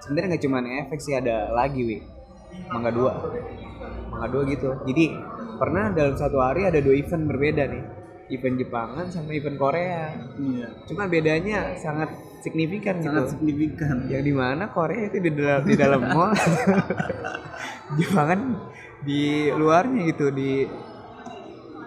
Sebenarnya 0.00 0.28
nggak 0.34 0.42
cuma 0.44 0.58
efek 0.86 0.98
sih 1.00 1.14
ada 1.16 1.52
lagi 1.52 1.80
wi. 1.80 1.98
Mangga 2.68 2.90
dua. 2.90 3.12
Mangga 4.10 4.28
dua 4.28 4.42
gitu. 4.48 4.68
Jadi 4.84 5.04
pernah 5.56 5.92
dalam 5.92 6.14
satu 6.16 6.40
hari 6.40 6.66
ada 6.66 6.80
dua 6.80 6.94
event 6.96 7.24
berbeda 7.24 7.64
nih. 7.68 7.84
Event 8.30 8.56
Jepangan 8.62 9.06
sama 9.10 9.34
event 9.34 9.58
Korea. 9.58 10.14
Iya. 10.38 10.68
cuma 10.86 11.10
bedanya 11.10 11.74
sangat 11.74 12.14
signifikan 12.40 13.02
Sangat 13.02 13.26
gitu 13.26 13.42
signifikan. 13.42 14.06
yang 14.06 14.22
di 14.22 14.30
mana 14.30 14.70
Korea 14.70 15.10
itu 15.10 15.18
di 15.18 15.30
dalam 15.34 15.62
di 15.66 15.74
dalam 15.74 16.00
mall. 16.14 16.30
Jepangan 17.98 18.40
di 19.02 19.50
luarnya 19.50 20.00
gitu 20.14 20.30
di 20.30 20.62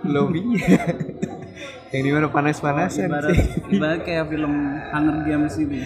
lobbynya 0.04 0.60
yang 1.94 2.04
di 2.10 2.12
mana 2.12 2.26
panas-panasan 2.26 3.06
Ibarat, 3.06 3.30
sih. 3.30 3.38
ibarat 3.78 4.02
kayak 4.02 4.26
film 4.34 4.82
Hunger 4.90 5.18
Games 5.30 5.54
itu. 5.62 5.78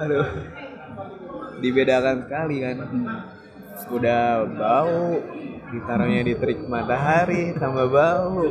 aduh. 0.00 0.24
Dibedakan 1.60 2.16
sekali 2.24 2.56
kan. 2.64 2.76
Udah 3.92 4.48
bau 4.56 5.20
ditaruhnya 5.68 6.22
di 6.24 6.32
terik 6.32 6.64
matahari 6.64 7.52
tambah 7.60 7.92
bau. 7.92 8.48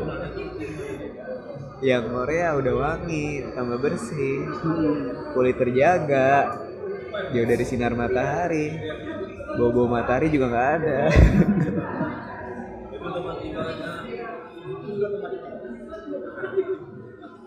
Yang 1.82 2.14
Korea 2.14 2.62
udah 2.62 2.74
wangi 2.78 3.42
tambah 3.58 3.82
bersih. 3.82 4.46
Kulit 5.34 5.58
terjaga. 5.58 6.62
Jauh 7.34 7.48
dari 7.50 7.66
sinar 7.66 7.98
matahari. 7.98 8.70
Bau-bau 9.58 9.90
matahari 9.90 10.30
juga 10.30 10.46
nggak 10.54 10.70
ada 10.78 11.10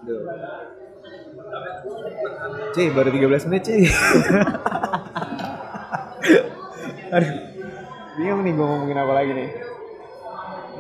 Duh. 0.05 0.21
Cuy, 2.75 2.87
baru 2.93 3.09
13 3.09 3.49
menit 3.49 3.63
cuy. 3.65 3.85
Aduh. 7.15 7.33
Bingung 8.15 8.47
nih 8.47 8.53
gue 8.55 8.67
ngomongin 8.67 8.99
apa 9.01 9.13
lagi 9.17 9.33
nih. 9.35 9.51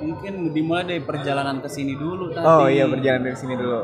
Mungkin 0.04 0.34
dimulai 0.52 0.84
dari 0.86 1.02
perjalanan 1.02 1.58
ke 1.64 1.68
sini 1.70 1.96
dulu 1.98 2.30
tadi. 2.30 2.44
Oh 2.44 2.68
iya 2.68 2.84
berjalan 2.86 3.24
dari 3.26 3.36
sini 3.38 3.54
dulu. 3.56 3.80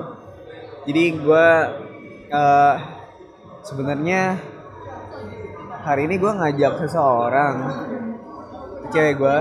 Jadi 0.87 1.04
gue 1.19 1.49
eh 2.30 2.76
sebenarnya 3.64 4.38
hari 5.83 6.07
ini 6.07 6.14
gue 6.21 6.30
ngajak 6.30 6.73
seseorang 6.85 7.54
cewek 8.92 9.14
gue. 9.19 9.37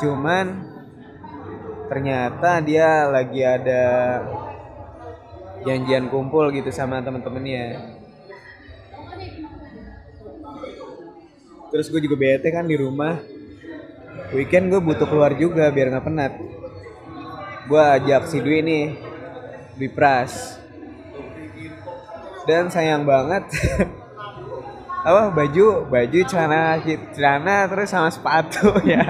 Cuman 0.00 0.64
ternyata 1.92 2.64
dia 2.64 3.04
lagi 3.04 3.44
ada 3.44 3.84
janjian 5.60 6.08
kumpul 6.08 6.48
gitu 6.56 6.72
sama 6.72 7.04
temen-temennya. 7.04 7.76
Terus 11.70 11.86
gue 11.92 12.00
juga 12.02 12.16
bete 12.16 12.48
kan 12.48 12.64
di 12.64 12.80
rumah. 12.80 13.20
Weekend 14.32 14.72
gue 14.72 14.80
butuh 14.80 15.06
keluar 15.06 15.36
juga 15.36 15.68
biar 15.68 15.92
nggak 15.92 16.06
penat. 16.08 16.32
Gue 17.68 17.82
ajak 17.82 18.26
si 18.26 18.40
Dwi 18.40 18.64
nih 18.64 18.86
di 19.76 19.86
pras. 19.92 20.56
Dan 22.48 22.72
sayang 22.72 23.04
banget 23.04 23.44
apa 25.00 25.32
baju 25.32 25.88
baju 25.88 26.18
celana 26.28 26.76
celana 27.16 27.64
terus 27.68 27.88
sama 27.88 28.08
sepatu 28.12 28.68
ya. 28.88 29.04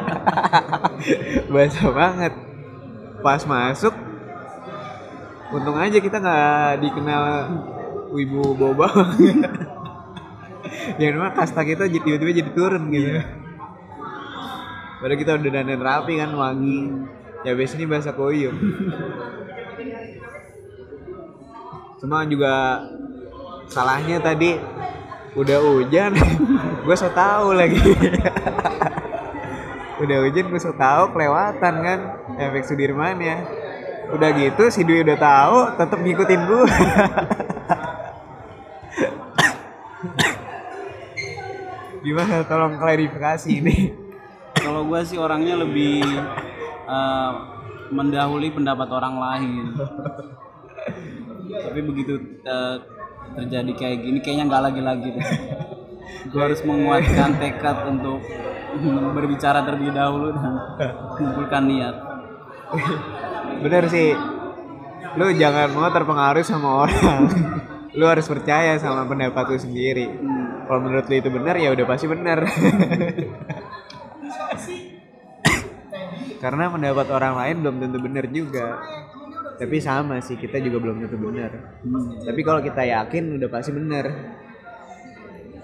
Basah 1.51 1.91
banget. 1.91 2.33
Pas 3.21 3.43
masuk 3.45 3.93
untung 5.51 5.77
aja 5.77 5.99
kita 5.99 6.23
nggak 6.23 6.79
dikenal 6.79 7.23
wibu 8.15 8.55
boba 8.55 8.87
yang 11.03 11.19
memang 11.19 11.35
kasta 11.35 11.67
kita 11.67 11.91
jadi- 11.91 12.07
tiba-tiba 12.07 12.39
jadi 12.39 12.51
turun 12.55 12.87
gitu. 12.95 13.19
Padahal 15.01 15.19
kita 15.19 15.31
udah 15.37 15.51
dandan 15.51 15.81
rapi 15.83 16.15
kan 16.21 16.31
wangi. 16.37 16.81
Ya 17.41 17.57
biasanya 17.57 17.83
ini 17.83 17.89
bahasa 17.89 18.13
koyum. 18.13 18.53
Cuma 22.01 22.25
juga 22.25 22.81
salahnya 23.67 24.21
tadi 24.21 24.57
udah 25.39 25.59
hujan, 25.63 26.19
gue 26.85 26.97
so 26.99 27.07
tau 27.15 27.55
lagi. 27.55 27.79
udah 30.03 30.17
hujan 30.27 30.45
gue 30.49 30.61
so 30.61 30.73
tau 30.75 31.13
kelewatan 31.13 31.75
kan 31.85 31.99
efek 32.41 32.65
Sudirman 32.67 33.21
ya. 33.23 33.37
Udah 34.11 34.35
gitu 34.35 34.67
si 34.75 34.83
Dwi 34.83 35.07
udah 35.07 35.19
tahu, 35.19 35.59
tetep 35.79 35.99
ngikutin 36.03 36.41
gue. 36.51 36.65
Gimana 42.05 42.43
tolong 42.49 42.81
klarifikasi 42.81 43.61
ini? 43.61 43.93
Kalau 44.57 44.89
gue 44.89 45.05
sih 45.07 45.19
orangnya 45.21 45.63
lebih 45.63 46.03
eh, 46.91 47.33
mendahului 47.95 48.51
pendapat 48.51 48.89
orang 48.91 49.15
lain. 49.21 49.79
Tapi 51.71 51.81
begitu 51.87 52.19
eh, 52.43 52.77
terjadi 53.37 53.73
kayak 53.77 53.99
gini, 54.03 54.19
kayaknya 54.23 54.45
nggak 54.51 54.65
lagi-lagi 54.71 55.09
deh. 55.15 55.27
Gue 56.31 56.43
harus 56.43 56.61
menguatkan 56.67 57.39
tekad 57.39 57.77
untuk 57.89 58.21
berbicara 59.17 59.65
terlebih 59.67 59.95
dahulu 59.95 60.35
dan 60.35 60.53
mengumpulkan 61.17 61.63
niat. 61.67 61.97
Bener 63.61 63.85
sih. 63.91 64.15
Lu 65.19 65.27
jangan 65.35 65.75
mau 65.75 65.91
terpengaruh 65.91 66.45
sama 66.47 66.87
orang. 66.87 67.27
lu 67.91 68.07
harus 68.07 68.23
percaya 68.31 68.79
sama 68.79 69.03
pendapat 69.11 69.51
lu 69.51 69.59
sendiri. 69.59 70.07
Kalau 70.71 70.79
menurut 70.79 71.11
lu 71.11 71.15
itu 71.19 71.31
benar 71.35 71.59
ya 71.59 71.75
udah 71.75 71.87
pasti 71.91 72.07
benar. 72.07 72.47
Karena 76.39 76.73
pendapat 76.73 77.07
orang 77.11 77.35
lain 77.35 77.57
belum 77.67 77.77
tentu 77.83 77.99
benar 77.99 78.25
juga. 78.31 78.67
Tapi 79.61 79.77
sama 79.77 80.17
sih 80.25 80.41
kita 80.41 80.57
juga 80.57 80.81
belum 80.81 81.05
tentu 81.05 81.21
benar. 81.21 81.53
Tapi 82.25 82.41
kalau 82.41 82.65
kita 82.65 82.81
yakin 82.81 83.37
udah 83.37 83.49
pasti 83.53 83.77
benar. 83.77 84.05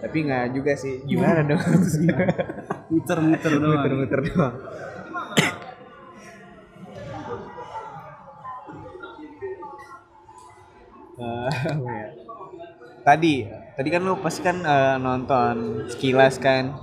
Tapi 0.04 0.16
nggak 0.28 0.44
juga 0.52 0.76
sih. 0.76 1.00
Gimana 1.08 1.40
dong? 1.48 1.56
Muter-muter 2.92 3.52
doang. 3.56 3.72
Muter-muter 3.80 4.20
doang. 4.20 4.54
Eh, 11.16 11.48
apa 11.48 11.90
ya? 11.96 12.08
tadi 13.00 13.48
tadi 13.72 13.88
kan 13.88 14.04
lu 14.04 14.20
pasti 14.20 14.44
kan 14.44 14.60
eh, 14.60 14.96
nonton 15.00 15.88
sekilas 15.88 16.36
kan 16.36 16.76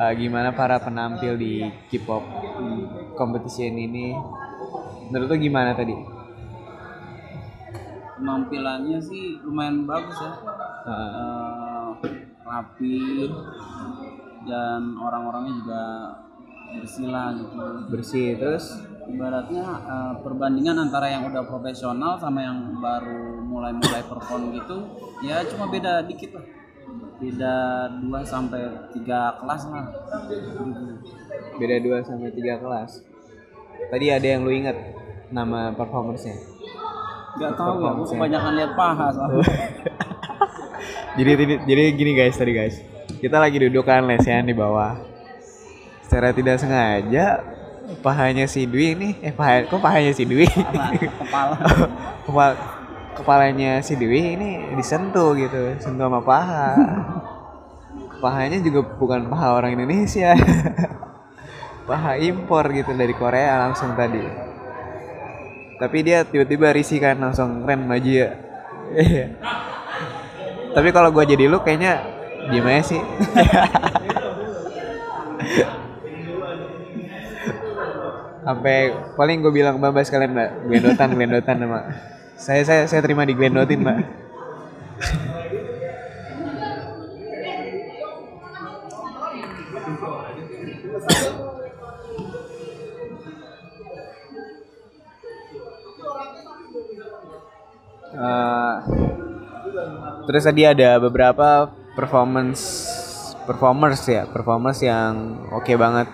eh, 0.00 0.12
gimana 0.16 0.56
para 0.56 0.80
penampil 0.80 1.36
di 1.36 1.68
K-pop 1.92 2.24
competition 3.12 3.76
ini 3.76 4.16
menurut 5.12 5.28
lu 5.28 5.36
gimana 5.36 5.76
tadi 5.76 5.92
Penampilannya 8.18 8.98
sih 8.98 9.38
lumayan 9.46 9.86
bagus 9.86 10.18
ya. 10.18 10.32
Eh, 10.88 11.58
Eh, 11.98 12.18
rapi 12.48 13.28
dan 14.48 14.96
orang-orangnya 14.96 15.52
juga 15.60 15.82
bersih 16.68 17.08
lah 17.08 17.32
gitu. 17.36 17.56
bersih 17.92 18.26
terus? 18.40 18.64
Ibaratnya 19.08 19.64
eh, 19.64 20.12
perbandingan 20.20 20.88
antara 20.88 21.08
yang 21.08 21.28
udah 21.28 21.44
profesional 21.48 22.20
sama 22.20 22.44
yang 22.44 22.76
baru 22.80 23.40
mulai-mulai 23.40 24.04
perform 24.04 24.52
gitu 24.52 24.76
ya 25.24 25.44
cuma 25.48 25.68
beda 25.68 26.04
dikit 26.04 26.36
lah. 26.36 26.46
Beda 27.18 27.54
2 27.98 28.08
sampai 28.24 28.60
3 28.94 29.40
kelas 29.42 29.62
lah. 29.68 29.86
Beda 31.58 31.76
2 31.82 32.00
sampai 32.06 32.30
3 32.30 32.62
kelas. 32.62 32.90
Tadi 33.90 34.06
ada 34.08 34.26
yang 34.28 34.46
lu 34.46 34.52
ingat 34.54 34.76
nama 35.28 35.74
performersnya 35.76 36.57
nggak 37.38 37.54
tahu 37.54 37.74
ya 37.80 37.90
gue 37.94 38.06
kebanyakan 38.10 38.52
lihat 38.58 38.72
paha 38.74 39.06
soalnya. 39.14 39.44
Jadi 41.18 41.30
jadi- 41.34 41.60
jadi 41.66 41.82
gini 41.94 42.12
guys 42.14 42.38
tadi 42.38 42.52
guys. 42.54 42.76
Kita 43.18 43.42
lagi 43.42 43.58
duduk 43.58 43.82
kan 43.82 44.06
lesehan 44.06 44.46
di 44.46 44.54
bawah. 44.54 44.94
Secara 46.06 46.30
tidak 46.30 46.62
sengaja 46.62 47.42
pahanya 48.04 48.44
si 48.46 48.68
Dwi 48.68 48.94
ini 48.94 49.08
eh 49.24 49.32
paha 49.34 49.66
kok 49.66 49.80
pahanya 49.82 50.14
si 50.14 50.22
Dwi? 50.22 50.46
Kepala. 50.46 51.56
Kepala 52.28 52.54
kepalanya 53.18 53.82
si 53.82 53.98
Dwi 53.98 54.38
ini 54.38 54.50
disentuh 54.78 55.34
gitu 55.34 55.74
sentuh 55.82 56.06
sama 56.06 56.22
paha. 56.22 56.78
Pahanya 58.22 58.62
juga 58.62 58.86
bukan 58.86 59.26
paha 59.26 59.58
orang 59.58 59.74
Indonesia. 59.74 60.34
Paha 61.88 62.20
impor 62.20 62.68
gitu 62.76 62.92
dari 62.92 63.16
Korea 63.16 63.64
langsung 63.64 63.96
tadi 63.96 64.20
tapi 65.78 66.02
dia 66.02 66.26
tiba-tiba 66.26 66.74
risih 66.74 66.98
kan 66.98 67.16
langsung 67.18 67.62
keren 67.64 67.86
maju 67.86 68.12
ya. 68.12 68.30
Iya. 68.88 69.26
tapi 70.72 70.88
kalau 70.96 71.12
gua 71.12 71.28
jadi 71.28 71.44
lu 71.44 71.60
kayaknya 71.60 72.02
gimana 72.50 72.82
sih. 72.82 73.00
Sampai 78.48 78.96
paling 79.12 79.44
gue 79.44 79.52
bilang 79.52 79.76
mbak 79.76 80.08
sekalian 80.08 80.32
mbak. 80.32 80.50
Glendotan 80.72 81.12
glendotan 81.12 81.68
mbak. 81.68 81.84
Saya 82.40 82.64
saya 82.64 82.82
saya 82.88 83.04
terima 83.04 83.28
di 83.28 83.36
glendotin 83.36 83.84
mbak 83.84 83.98
Eh, 98.18 98.74
terus 100.26 100.42
tadi 100.42 100.66
ada 100.66 100.98
beberapa 100.98 101.70
performance 101.94 102.62
performers 103.46 104.02
ya 104.10 104.26
performers 104.26 104.82
yang 104.82 105.38
oke 105.54 105.70
banget. 105.78 106.10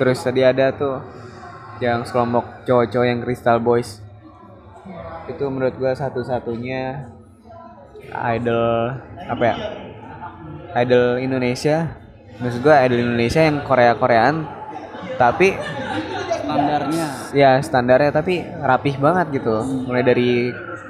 Terus 0.00 0.24
tadi 0.24 0.40
ada 0.40 0.72
tuh 0.72 1.04
yang 1.84 2.00
sekelompok 2.08 2.64
cowok-cowok 2.64 3.06
yang 3.06 3.20
Crystal 3.20 3.60
Boys. 3.60 4.00
Itu 5.28 5.52
menurut 5.52 5.76
gua 5.76 5.92
satu-satunya 5.92 7.12
idol 8.08 8.96
apa 9.28 9.42
ya 9.44 9.56
idol 10.80 11.20
Indonesia. 11.20 11.92
Maksud 12.40 12.64
gua 12.64 12.80
idol 12.88 13.04
Indonesia 13.04 13.44
yang 13.44 13.60
Korea 13.68 13.92
Koreaan 14.00 14.48
tapi 15.20 15.52
standarnya. 16.48 17.06
Ya 17.36 17.50
standarnya 17.60 18.10
tapi 18.10 18.34
rapih 18.42 18.96
banget 18.96 19.40
gitu. 19.40 19.56
Mulai 19.84 20.02
dari 20.02 20.32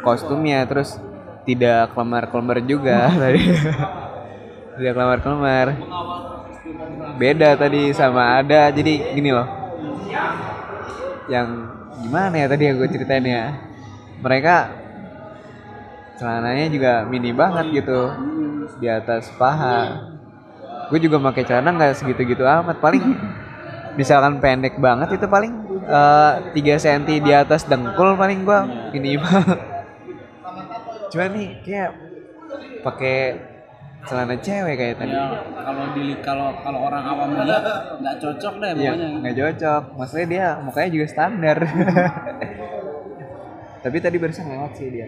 kostumnya 0.07 0.63
terus 0.71 0.97
tidak 1.43 1.91
kelemar 1.93 2.31
kelemar 2.31 2.59
juga 2.63 3.11
tadi. 3.23 3.43
Tidak 4.79 4.93
kelemar 4.95 5.19
kelemar 5.19 5.67
beda 7.19 7.59
tadi 7.59 7.91
sama 7.91 8.39
ada. 8.39 8.71
Jadi 8.71 9.19
gini 9.19 9.31
loh. 9.35 9.49
Yang 11.29 11.49
gimana 12.07 12.35
ya 12.39 12.47
tadi 12.47 12.63
yang 12.71 12.77
gue 12.79 12.89
ceritain 12.89 13.27
ya? 13.27 13.45
Mereka 14.23 14.57
celananya 16.19 16.67
juga 16.71 16.93
mini 17.05 17.35
banget 17.35 17.83
gitu. 17.83 18.15
Di 18.79 18.87
atas 18.87 19.29
paha. 19.35 20.07
Gue 20.89 21.03
juga 21.03 21.21
pakai 21.21 21.45
celana 21.45 21.75
nggak 21.75 21.99
segitu 21.99 22.25
gitu 22.25 22.47
amat. 22.47 22.79
Paling 22.81 23.05
misalkan 23.97 24.43
pendek 24.43 24.77
banget 24.77 25.17
itu 25.17 25.27
paling 25.31 25.53
eh, 25.87 26.33
3 26.53 26.85
cm 26.85 27.03
di 27.25 27.33
atas 27.33 27.65
dengkul 27.65 28.19
paling 28.19 28.45
gua 28.45 28.67
minimal. 28.93 29.43
Cuman 31.13 31.31
nih 31.33 31.49
kayak 31.65 31.91
pakai 32.85 33.19
celana 34.09 34.37
cewek 34.41 34.75
kayak 34.77 34.97
tadi. 35.01 35.13
Ya 35.13 35.29
kalau 35.53 35.85
di 35.93 36.17
kalau 36.25 36.49
kalau 36.65 36.81
orang 36.89 37.05
awam 37.05 37.29
lihat 37.45 37.65
nggak 38.01 38.17
cocok 38.21 38.55
deh 38.61 38.71
Iya, 38.77 38.93
pokoknya 38.93 39.09
nggak 39.21 39.37
cocok. 39.37 39.83
Maksudnya 39.97 40.27
dia 40.29 40.47
mukanya 40.63 40.91
juga 40.93 41.07
standar. 41.09 41.59
Tapi 43.85 43.97
tadi 44.03 44.17
barusan 44.19 44.47
lewat 44.49 44.73
sih 44.77 44.91
dia. 44.91 45.07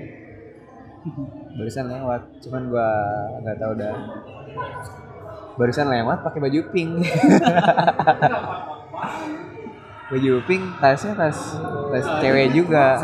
Barusan 1.57 1.87
lewat 1.89 2.23
cuman 2.45 2.63
gua 2.69 2.89
nggak 3.45 3.59
tahu 3.61 3.73
dah. 3.77 3.95
Barusan 5.57 5.89
lewat 5.93 6.25
pakai 6.25 6.41
baju 6.41 6.61
pink 6.73 6.93
baju 10.11 10.43
pink 10.43 10.65
tasnya 10.83 11.15
tas 11.15 11.39
tas 11.95 12.07
cewek 12.19 12.51
juga. 12.51 12.99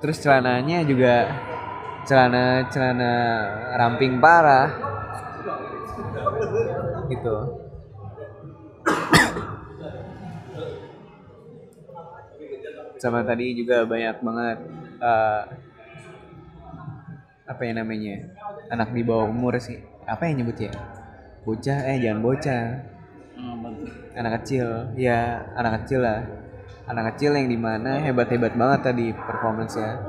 Terus 0.00 0.18
celananya 0.18 0.82
juga 0.82 1.30
celana 2.08 2.66
celana 2.72 3.12
ramping 3.76 4.18
parah. 4.18 4.72
Gitu. 7.06 7.36
Sama 12.98 13.20
tadi 13.26 13.52
juga 13.58 13.84
banyak 13.84 14.16
banget 14.22 14.58
eh, 15.02 15.42
apa 17.42 17.60
ya 17.66 17.72
namanya 17.76 18.32
anak 18.72 18.96
di 18.96 19.02
bawah 19.04 19.28
umur 19.28 19.60
sih. 19.60 19.76
Apa 20.08 20.26
yang 20.30 20.42
nyebut 20.42 20.56
ya? 20.56 20.72
Bocah 21.44 21.78
eh 21.90 21.98
jangan 22.00 22.22
bocah. 22.22 22.91
Anak 24.16 24.42
kecil. 24.42 24.92
Ya 24.96 25.48
anak 25.56 25.84
kecil 25.84 26.04
lah. 26.04 26.24
Anak 26.88 27.14
kecil 27.14 27.38
yang 27.38 27.48
di 27.48 27.58
mana 27.58 28.02
hebat-hebat 28.02 28.58
banget 28.58 28.80
tadi 28.90 29.06
performance 29.14 29.78
ya 29.78 30.02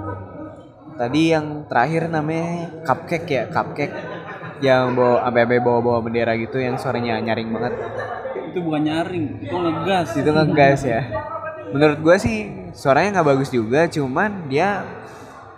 tadi 0.94 1.34
yang 1.34 1.66
terakhir 1.66 2.10
namanya 2.10 2.70
cupcake 2.86 3.30
ya 3.30 3.44
cupcake. 3.50 3.96
Yang 4.64 4.96
bawa 4.96 5.28
sampai 5.28 5.60
bawa 5.60 5.80
bawa 5.84 6.00
bendera 6.00 6.40
gitu 6.40 6.56
yang 6.56 6.80
suaranya 6.80 7.20
nyaring 7.20 7.52
banget. 7.52 7.74
Itu 8.54 8.60
bukan 8.64 8.82
nyaring 8.88 9.26
itu 9.44 9.56
ngegas. 9.56 10.08
Itu 10.16 10.30
ngegas 10.32 10.80
ya. 10.88 11.02
Menurut 11.74 12.00
gue 12.00 12.16
sih 12.22 12.38
suaranya 12.72 13.20
nggak 13.20 13.28
bagus 13.34 13.50
juga 13.52 13.90
cuman 13.92 14.48
dia 14.48 14.88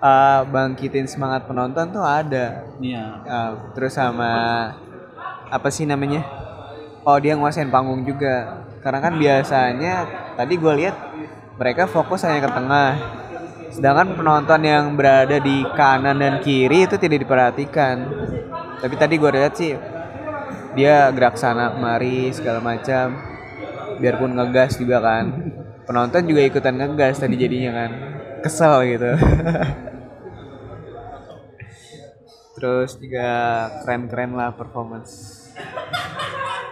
uh, 0.02 0.42
bangkitin 0.50 1.06
semangat 1.06 1.46
penonton 1.46 1.94
tuh 1.94 2.02
ada. 2.02 2.66
Iya. 2.82 3.06
Uh, 3.28 3.52
terus 3.78 3.94
sama 3.94 4.74
apa 5.46 5.70
sih 5.70 5.86
namanya 5.86 6.26
oh 7.06 7.18
dia 7.22 7.38
nguasain 7.38 7.70
panggung 7.70 8.02
juga. 8.04 8.66
Karena 8.82 9.00
kan 9.00 9.14
biasanya 9.18 9.94
tadi 10.36 10.54
gue 10.58 10.74
lihat 10.84 10.96
mereka 11.56 11.86
fokus 11.88 12.26
hanya 12.26 12.42
ke 12.44 12.52
tengah. 12.52 12.92
Sedangkan 13.72 14.18
penonton 14.18 14.62
yang 14.66 14.98
berada 14.98 15.38
di 15.38 15.64
kanan 15.78 16.20
dan 16.20 16.42
kiri 16.42 16.90
itu 16.90 16.98
tidak 16.98 17.24
diperhatikan. 17.24 17.96
Tapi 18.82 18.96
tadi 18.98 19.16
gue 19.16 19.32
lihat 19.32 19.54
sih 19.56 19.78
dia 20.76 21.08
gerak 21.14 21.38
sana 21.40 21.72
kemari 21.72 22.34
segala 22.34 22.60
macam. 22.60 23.16
Biarpun 24.02 24.36
ngegas 24.36 24.76
juga 24.82 25.00
kan. 25.00 25.26
Penonton 25.86 26.26
juga 26.26 26.42
ikutan 26.44 26.76
ngegas 26.76 27.22
tadi 27.22 27.38
jadinya 27.38 27.72
kan. 27.86 27.92
Kesel 28.44 28.76
gitu. 28.90 29.12
Terus 32.56 32.96
juga 32.98 33.30
keren-keren 33.84 34.32
lah 34.32 34.56
performance 34.56 35.46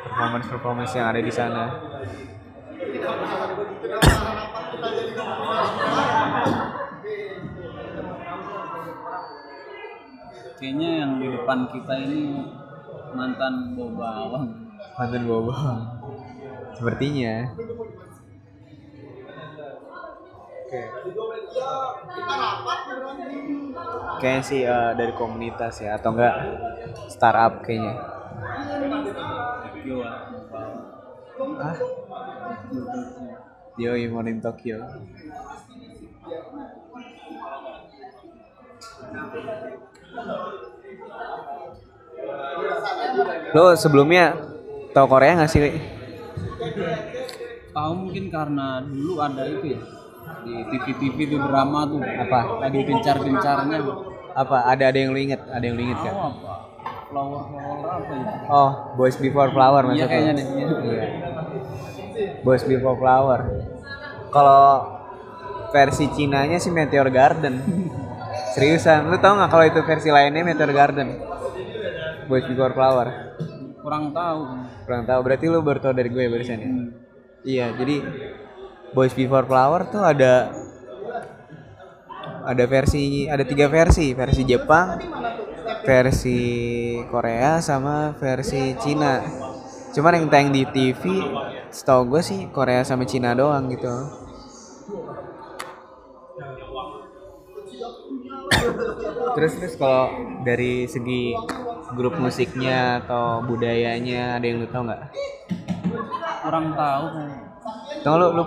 performance 0.04 0.48
performance 0.52 0.92
yang 0.94 1.08
ada 1.08 1.22
di 1.24 1.32
sana. 1.32 1.64
Kayaknya 10.60 10.90
yang 11.04 11.12
di 11.20 11.28
depan 11.28 11.60
kita 11.72 11.94
ini 12.08 12.24
mantan 13.16 13.76
bawa 13.76 13.92
bawang. 14.00 14.48
Mantan 14.96 15.24
bawang. 15.28 15.80
Sepertinya. 16.76 17.52
Oke. 20.64 20.82
Kayaknya 24.24 24.44
sih 24.48 24.62
eh, 24.64 24.92
dari 24.96 25.14
komunitas 25.20 25.84
ya 25.84 26.00
atau 26.00 26.16
enggak 26.16 26.36
startup 27.12 27.60
kayaknya 27.60 28.23
Tokyo 28.44 29.98
ah, 31.64 31.76
yo 33.80 33.92
Morning 34.12 34.38
Tokyo. 34.44 34.78
Lo 43.56 43.74
sebelumnya 43.80 44.36
tau 44.92 45.08
Korea 45.10 45.40
nggak 45.40 45.50
sih 45.50 45.62
tahu 47.74 47.92
mungkin 47.98 48.30
karena 48.30 48.86
dulu 48.86 49.18
ada 49.18 49.50
itu 49.50 49.74
ya 49.74 49.82
di 50.44 50.54
TV-TV 50.70 51.18
itu 51.34 51.38
drama 51.42 51.90
tuh. 51.90 52.04
Apa? 52.04 52.62
Lagi 52.62 52.80
gencar-gencarnya. 52.86 53.78
Apa? 54.38 54.58
Ada 54.70 54.94
ada 54.94 54.98
yang 55.00 55.12
lo 55.16 55.20
inget 55.20 55.42
ada 55.50 55.64
yang 55.64 55.76
lo 55.80 55.84
inget 55.84 56.00
kan 56.04 56.14
apa 56.14 56.73
flower 57.14 57.42
flower 57.46 57.78
apa 57.86 58.14
ya 58.18 58.26
oh 58.50 58.72
Boys 58.98 59.16
Before 59.22 59.54
Flower 59.54 59.82
iya 59.86 59.88
maksudnya 59.88 60.10
kayaknya 60.10 60.34
deh 60.34 60.46
iya. 60.50 60.68
Iya. 60.82 61.06
Boys 62.44 62.64
Before 62.68 62.98
Flower. 63.00 63.40
Kalau 64.30 64.66
versi 65.74 66.06
Cinanya 66.14 66.60
sih 66.62 66.70
Meteor 66.70 67.10
Garden. 67.10 67.56
Seriusan, 68.54 69.10
lu 69.10 69.18
tau 69.18 69.34
nggak 69.34 69.50
kalau 69.50 69.66
itu 69.66 69.82
versi 69.82 70.14
lainnya 70.14 70.46
Meteor 70.46 70.72
Garden? 70.74 71.08
Boys 72.30 72.46
Before 72.46 72.74
Flower. 72.76 73.08
kurang 73.84 74.16
tahu 74.16 74.40
Kurang 74.88 75.04
tahu, 75.04 75.20
berarti 75.28 75.46
lu 75.52 75.60
baru 75.60 75.80
tau 75.84 75.92
dari 75.92 76.08
gue 76.08 76.24
barusan 76.32 76.56
ya? 76.56 76.70
Hmm. 76.72 76.88
Iya, 77.44 77.66
jadi 77.76 77.96
Boys 78.96 79.12
Before 79.12 79.44
Flower 79.44 79.92
tuh 79.92 80.00
ada 80.00 80.56
ada 82.44 82.64
versi 82.68 83.28
ada 83.28 83.44
tiga 83.48 83.72
versi 83.72 84.12
versi 84.12 84.44
Jepang 84.44 85.00
versi 85.84 86.40
Korea 87.08 87.60
sama 87.60 88.16
versi 88.18 88.76
Cina 88.80 89.24
cuman 89.94 90.18
yang 90.18 90.28
tayang 90.32 90.50
di 90.50 90.64
TV 90.66 91.22
setahu 91.70 92.18
gue 92.18 92.22
sih 92.26 92.40
Korea 92.50 92.82
sama 92.82 93.06
Cina 93.06 93.38
doang 93.38 93.70
gitu 93.70 93.94
terus 99.34 99.54
terus 99.58 99.74
kalau 99.78 100.10
dari 100.46 100.86
segi 100.90 101.34
grup 101.94 102.18
musiknya 102.18 103.06
atau 103.06 103.46
budayanya 103.46 104.38
ada 104.38 104.46
yang 104.46 104.66
lu 104.66 104.68
tau 104.70 104.82
nggak? 104.86 105.04
kurang 106.44 106.74
tahu 106.74 107.06
Tau 108.04 108.20
lu, 108.20 108.28
lu 108.36 108.44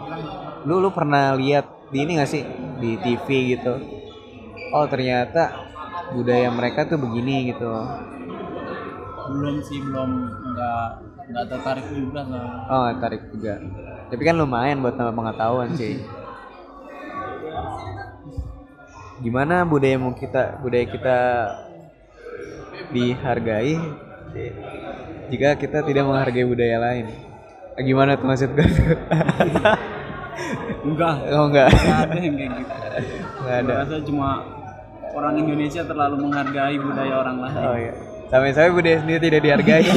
lu 0.69 0.75
lu 0.85 0.91
pernah 0.93 1.33
lihat 1.33 1.89
di 1.89 2.05
ini 2.05 2.21
gak 2.21 2.29
sih 2.29 2.45
di 2.77 3.01
TV 3.01 3.57
gitu? 3.57 3.73
Oh 4.77 4.85
ternyata 4.85 5.66
budaya 6.15 6.49
mereka 6.53 6.87
tuh 6.87 6.99
begini 7.01 7.51
gitu. 7.51 7.71
belum 9.27 9.59
sih 9.59 9.83
belum 9.83 10.11
nggak 10.55 10.87
nggak 11.27 11.45
tertarik 11.51 11.87
juga 11.91 12.23
sama 12.23 12.71
Oh 12.71 12.87
tarik 13.03 13.23
juga. 13.35 13.59
Tapi 14.07 14.23
kan 14.23 14.39
lumayan 14.39 14.79
buat 14.79 14.95
nambah 14.95 15.19
pengetahuan 15.19 15.75
sih. 15.75 15.99
Gimana 19.19 19.67
budaya 19.67 19.99
mau 19.99 20.15
kita 20.15 20.63
budaya 20.63 20.87
kita 20.87 21.17
dihargai 22.93 23.75
jika 25.27 25.59
kita 25.59 25.83
tidak 25.83 26.05
menghargai 26.07 26.47
budaya 26.47 26.77
lain? 26.79 27.07
Ah, 27.75 27.83
Gimana 27.83 28.15
tuh 28.15 28.31
maksud 28.31 28.55
gue? 28.55 28.63
tuh? 28.63 28.95
enggak 30.87 31.15
oh 31.35 31.51
enggak. 31.51 31.69
nggak 31.75 31.99
ada 32.07 32.17
yang 32.23 32.35
kayak 32.39 32.53
gitu 32.63 32.75
Enggak 33.43 33.57
ada. 33.59 33.75
Cuma 34.07 34.29
orang 35.17 35.35
Indonesia 35.41 35.81
terlalu 35.81 36.29
menghargai 36.29 36.77
budaya 36.77 37.15
orang 37.17 37.37
lain 37.41 37.65
Oh 37.65 37.77
iya. 37.81 37.93
Sampai-sampai 38.27 38.73
budaya 38.75 38.97
sendiri 39.01 39.21
tidak 39.23 39.43
dihargai. 39.43 39.87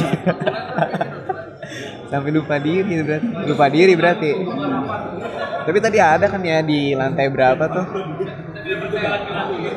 Sampai 2.09 2.33
lupa 2.33 2.57
diri 2.57 3.05
berarti. 3.05 3.27
Lupa 3.45 3.65
diri 3.69 3.93
berarti. 3.93 4.31
Tapi 5.69 5.77
tadi 5.77 5.97
ada 6.01 6.25
kan 6.25 6.41
ya 6.41 6.65
di 6.65 6.97
lantai 6.97 7.29
berapa 7.29 7.63
tuh? 7.69 7.85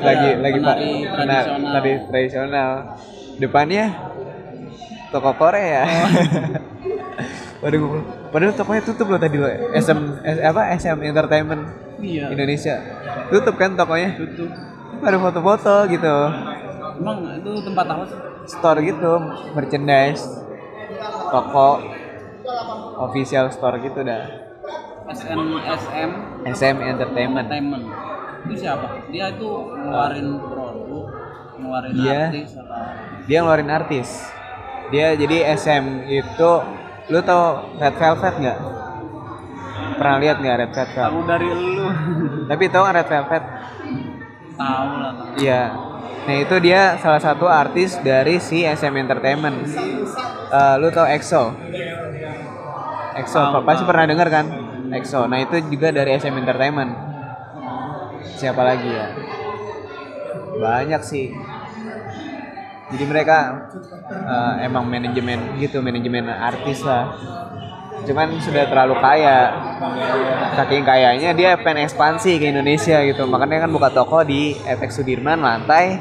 Lagi 0.01 0.31
lagi 0.41 0.59
Pak. 0.61 0.77
tradisional. 0.77 1.45
tadi 1.77 1.91
tradisional. 2.09 2.71
Depannya 3.37 3.85
toko 5.13 5.31
Korea. 5.37 5.85
Waduh, 7.63 8.03
padahal 8.35 8.59
tokonya 8.59 8.83
tutup 8.83 9.07
loh 9.13 9.21
tadi 9.21 9.39
loh. 9.39 9.47
SM, 9.77 9.99
apa 10.43 10.75
SM 10.75 10.99
Entertainment 11.05 11.63
iya 12.01 12.33
Indonesia. 12.33 12.81
Tutup 13.29 13.61
kan 13.61 13.77
tokonya? 13.77 14.17
tutup 14.17 14.72
Ada 15.03 15.19
foto-foto 15.19 15.75
gitu. 15.91 16.17
emang 17.03 17.19
itu 17.35 17.51
tempat 17.67 17.87
apa 17.91 18.03
sih? 18.07 18.19
Store 18.47 18.79
gitu 18.79 19.11
merchandise 19.55 20.23
toko 21.31 21.83
official 23.03 23.51
store 23.51 23.83
gitu 23.83 24.07
dah. 24.07 24.23
SN 25.11 25.39
SM 25.59 26.11
SM 26.47 26.77
Entertainment. 26.79 27.47
Entertainment. 27.51 27.85
Itu 28.47 28.55
siapa? 28.55 28.87
Dia 29.11 29.35
itu 29.35 29.51
ngeluarin 29.75 30.29
produk 30.39 31.07
ngeluarin 31.59 31.93
Iya. 31.99 32.23
artis 32.31 32.51
atau 32.55 32.83
dia 33.27 33.39
ngeluarin 33.43 33.71
artis. 33.71 34.09
Dia 34.91 35.07
jadi 35.19 35.37
SM 35.57 35.85
itu 36.07 36.51
lu 37.11 37.19
tau 37.23 37.75
Red 37.77 37.95
Velvet 37.99 38.35
nggak? 38.39 38.59
Pernah 39.99 40.17
lihat 40.23 40.37
nggak 40.39 40.57
Red 40.63 40.73
Velvet? 40.75 41.07
Tahu 41.11 41.21
dari 41.27 41.49
lu. 41.51 41.87
Tapi 42.47 42.65
tau 42.71 42.83
nggak 42.87 42.97
Red 43.03 43.09
Velvet 43.11 43.45
tahu 44.63 44.91
lah 45.03 45.13
iya. 45.39 45.63
Nah 46.23 46.37
itu 46.39 46.55
dia 46.63 46.95
salah 47.03 47.19
satu 47.19 47.51
artis 47.51 47.99
dari 47.99 48.39
si 48.39 48.63
SM 48.63 48.95
Entertainment. 48.95 49.67
Eh, 50.55 50.75
lu 50.79 50.87
tau 50.95 51.03
EXO? 51.03 51.51
EXO 53.19 53.41
pasti 53.67 53.83
tahu. 53.83 53.91
pernah 53.91 54.07
denger 54.07 54.29
kan? 54.31 54.47
EXO. 54.95 55.27
Nah 55.27 55.43
itu 55.43 55.59
juga 55.67 55.91
dari 55.91 56.15
SM 56.15 56.37
Entertainment. 56.39 56.95
Siapa 58.39 58.63
lagi 58.63 58.87
ya? 58.87 59.07
Banyak 60.63 61.03
sih. 61.03 61.35
Jadi 62.95 63.05
mereka 63.09 63.67
eh, 64.15 64.55
emang 64.63 64.87
manajemen 64.87 65.59
gitu 65.59 65.83
manajemen 65.83 66.31
artis 66.31 66.87
lah 66.87 67.19
cuman 68.07 68.39
sudah 68.43 68.65
terlalu 68.69 68.95
kaya. 69.01 69.39
Saking 70.53 70.85
kayanya 70.85 71.31
dia 71.33 71.57
pengen 71.59 71.89
ekspansi 71.89 72.39
ke 72.39 72.53
Indonesia 72.53 73.01
gitu. 73.07 73.25
Makanya 73.27 73.67
kan 73.67 73.71
buka 73.73 73.89
toko 73.91 74.21
di 74.23 74.53
FX 74.67 75.01
Sudirman 75.01 75.41
lantai 75.41 75.99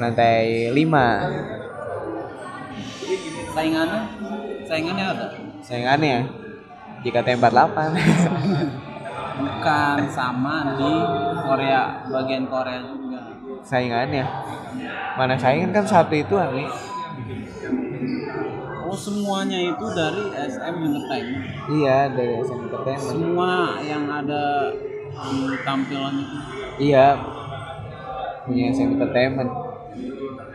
lantai 0.00 0.72
5 0.72 0.80
saingannya? 3.52 4.02
Saingannya 4.64 5.04
ada 5.04 5.26
saingannya? 5.60 6.24
Ya 7.04 7.10
JKT48 7.10 7.76
bukan 9.40 9.98
sama 10.12 10.76
di 10.76 10.92
Korea 11.44 12.04
bagian 12.08 12.44
Korea 12.48 12.80
juga. 12.84 13.20
Saingannya. 13.64 14.24
Mana 15.16 15.36
saingan 15.36 15.72
kan 15.76 15.84
satu 15.84 16.16
itu 16.16 16.36
Ami 16.40 16.64
oh 18.90 18.98
semuanya 18.98 19.58
itu 19.62 19.86
dari 19.94 20.22
SM 20.34 20.74
Entertainment. 20.82 21.44
Iya 21.70 21.98
dari 22.10 22.32
SM 22.42 22.60
Entertainment. 22.66 23.06
Semua 23.06 23.78
yang 23.86 24.04
ada 24.10 24.74
di 25.30 25.40
tampilan 25.62 26.14
itu 26.18 26.36
iya 26.82 27.06
punya 28.42 28.74
SM 28.74 28.98
Entertainment. 28.98 29.50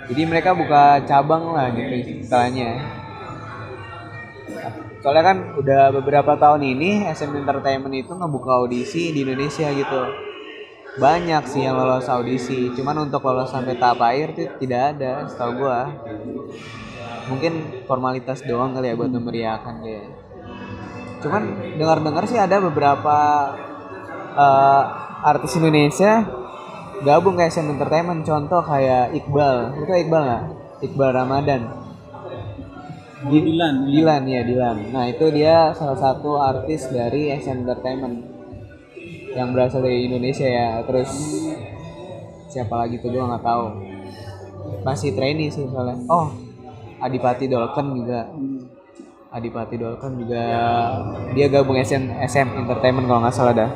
Jadi 0.05 0.21
mereka 0.27 0.51
buka 0.51 0.99
cabang 1.07 1.55
lah 1.55 1.71
gitu 1.71 1.95
istilahnya. 2.21 2.83
Soalnya 4.99 5.23
kan 5.23 5.37
udah 5.55 5.93
beberapa 5.93 6.33
tahun 6.35 6.65
ini 6.65 7.07
SM 7.07 7.31
Entertainment 7.31 7.93
itu 7.95 8.11
ngebuka 8.11 8.59
audisi 8.59 9.15
di 9.15 9.23
Indonesia 9.23 9.71
gitu. 9.71 10.01
Banyak 10.95 11.43
sih 11.45 11.63
yang 11.63 11.75
lolos 11.75 12.07
audisi. 12.07 12.71
Cuman 12.73 13.07
untuk 13.07 13.23
lolos 13.23 13.51
sampai 13.51 13.79
tahap 13.79 14.01
akhir 14.01 14.27
tuh 14.35 14.47
tidak 14.59 14.97
ada 14.97 15.27
setahu 15.29 15.65
gua 15.65 15.91
mungkin 17.25 17.53
formalitas 17.89 18.45
doang 18.45 18.77
kali 18.77 18.93
ya 18.93 18.95
buat 18.97 19.09
memeriahkan 19.09 19.75
dia 19.81 20.05
cuman 21.25 21.43
dengar-dengar 21.81 22.23
sih 22.29 22.37
ada 22.37 22.61
beberapa 22.61 23.17
eh, 24.37 24.83
artis 25.25 25.57
Indonesia 25.57 26.21
gabung 27.01 27.35
ke 27.35 27.49
SM 27.49 27.65
Entertainment 27.65 28.21
contoh 28.23 28.61
kayak 28.61 29.17
Iqbal 29.17 29.83
itu 29.83 29.91
Iqbal 30.05 30.21
nggak 30.21 30.43
Iqbal 30.85 31.11
Ramadan 31.11 31.61
Di- 33.25 33.41
Dilan 33.41 33.89
Dilan 33.89 34.21
ya 34.29 34.45
Dilan. 34.45 34.93
Nah 34.93 35.09
itu 35.09 35.33
dia 35.33 35.73
salah 35.73 35.97
satu 35.97 36.37
artis 36.37 36.85
dari 36.93 37.33
SM 37.33 37.65
Entertainment 37.65 38.21
yang 39.33 39.49
berasal 39.49 39.81
dari 39.81 40.05
Indonesia 40.05 40.45
ya. 40.45 40.85
Terus 40.85 41.09
siapa 42.53 42.85
lagi 42.85 43.01
tuh 43.01 43.09
gue 43.09 43.23
nggak 43.25 43.41
tahu. 43.41 43.65
Masih 44.85 45.17
trainee 45.17 45.49
sih 45.49 45.65
soalnya. 45.65 45.97
Oh 46.05 46.44
Adipati 47.05 47.45
Dolken 47.45 47.87
juga. 47.93 48.25
Adipati 49.29 49.75
Dolken 49.77 50.13
juga 50.17 50.41
dia 51.37 51.47
gabung 51.51 51.77
SM, 51.77 52.17
SM 52.25 52.47
Entertainment 52.65 53.05
kalau 53.05 53.21
nggak 53.21 53.35
salah 53.35 53.53
dah. 53.53 53.71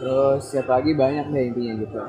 Terus 0.00 0.40
siapa 0.48 0.80
lagi 0.80 0.96
banyak 0.96 1.26
deh 1.28 1.44
intinya 1.52 1.74
gitu. 1.84 2.00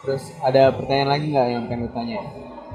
Terus 0.00 0.22
ada 0.44 0.62
pertanyaan 0.72 1.10
lagi 1.16 1.26
nggak 1.32 1.46
yang 1.48 1.64
pengen 1.68 1.84
lu 1.86 1.90
tanya? 1.96 2.20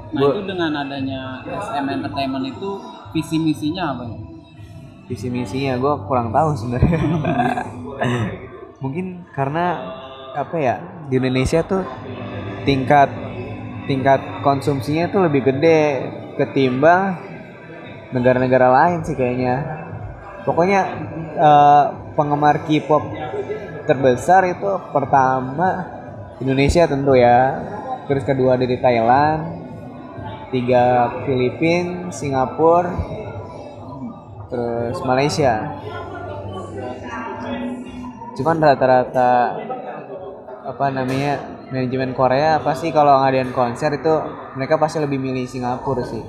nah 0.06 0.22
itu 0.30 0.42
dengan 0.46 0.70
adanya 0.86 1.42
SM 1.42 1.86
Entertainment 1.90 2.46
itu 2.46 2.70
visi 3.10 3.42
misinya 3.42 3.90
apa 3.90 4.06
ya 4.06 4.35
visi 5.06 5.30
misinya 5.30 5.78
gue 5.78 5.94
kurang 6.10 6.34
tahu 6.34 6.58
sebenarnya. 6.58 7.00
Mungkin 8.82 9.26
karena 9.32 9.66
apa 10.36 10.56
ya 10.60 10.76
di 11.08 11.16
Indonesia 11.16 11.64
tuh 11.64 11.86
tingkat 12.68 13.08
tingkat 13.86 14.20
konsumsinya 14.42 15.08
tuh 15.08 15.30
lebih 15.30 15.46
gede 15.46 16.10
ketimbang 16.36 17.16
negara-negara 18.10 18.68
lain 18.68 19.06
sih 19.06 19.14
kayaknya. 19.14 19.62
Pokoknya 20.42 20.80
eh, 21.38 21.84
penggemar 22.14 22.66
K-pop 22.66 23.02
terbesar 23.86 24.46
itu 24.50 24.70
pertama 24.90 25.86
Indonesia 26.42 26.84
tentu 26.90 27.14
ya. 27.14 27.62
Terus 28.06 28.22
kedua 28.22 28.54
dari 28.54 28.78
Thailand 28.78 29.66
tiga 30.54 31.10
Filipina 31.26 32.14
Singapura 32.14 33.25
terus 34.46 34.98
Malaysia. 35.02 35.80
Cuman 38.36 38.56
rata-rata 38.60 39.56
apa 40.66 40.86
namanya 40.90 41.40
manajemen 41.72 42.12
Korea 42.12 42.58
pasti 42.60 42.90
kalau 42.90 43.22
ngadain 43.22 43.54
konser 43.54 43.96
itu 43.96 44.12
mereka 44.58 44.76
pasti 44.76 45.00
lebih 45.00 45.16
milih 45.16 45.46
Singapura 45.48 46.04
sih. 46.04 46.22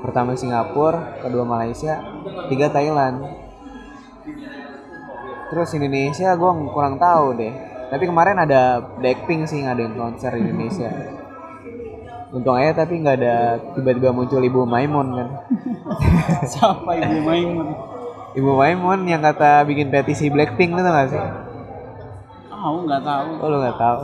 Pertama 0.00 0.32
Singapura 0.32 1.20
kedua 1.20 1.44
Malaysia 1.44 2.00
tiga 2.48 2.72
Thailand. 2.72 3.20
Terus 5.50 5.74
Indonesia 5.74 6.30
gue 6.38 6.50
kurang 6.70 6.96
tahu 6.96 7.36
deh. 7.36 7.54
Tapi 7.90 8.06
kemarin 8.06 8.38
ada 8.38 8.78
Blackpink 9.02 9.50
sih 9.50 9.66
ngadain 9.66 9.98
konser 9.98 10.38
di 10.38 10.46
Indonesia 10.46 11.19
untung 12.30 12.54
aja 12.54 12.86
tapi 12.86 13.02
nggak 13.02 13.16
ada 13.18 13.58
tiba-tiba 13.74 14.14
muncul 14.14 14.38
Ibu 14.38 14.62
Maimun 14.62 15.08
kan 15.18 15.28
siapa 16.50 16.90
ibu 16.94 17.18
Maimun 17.26 17.68
Ibu 18.30 18.50
Maimun 18.54 19.10
yang 19.10 19.26
kata 19.26 19.66
bikin 19.66 19.90
petisi 19.90 20.30
Blackpink 20.30 20.70
lu 20.70 20.86
tau 20.86 20.94
gak 20.94 21.08
sih? 21.10 21.18
tahu 22.46 22.76
nggak 22.86 23.02
tahu 23.02 23.28
Oh 23.42 23.48
lu 23.50 23.58
gak 23.58 23.78
tahu. 23.80 24.02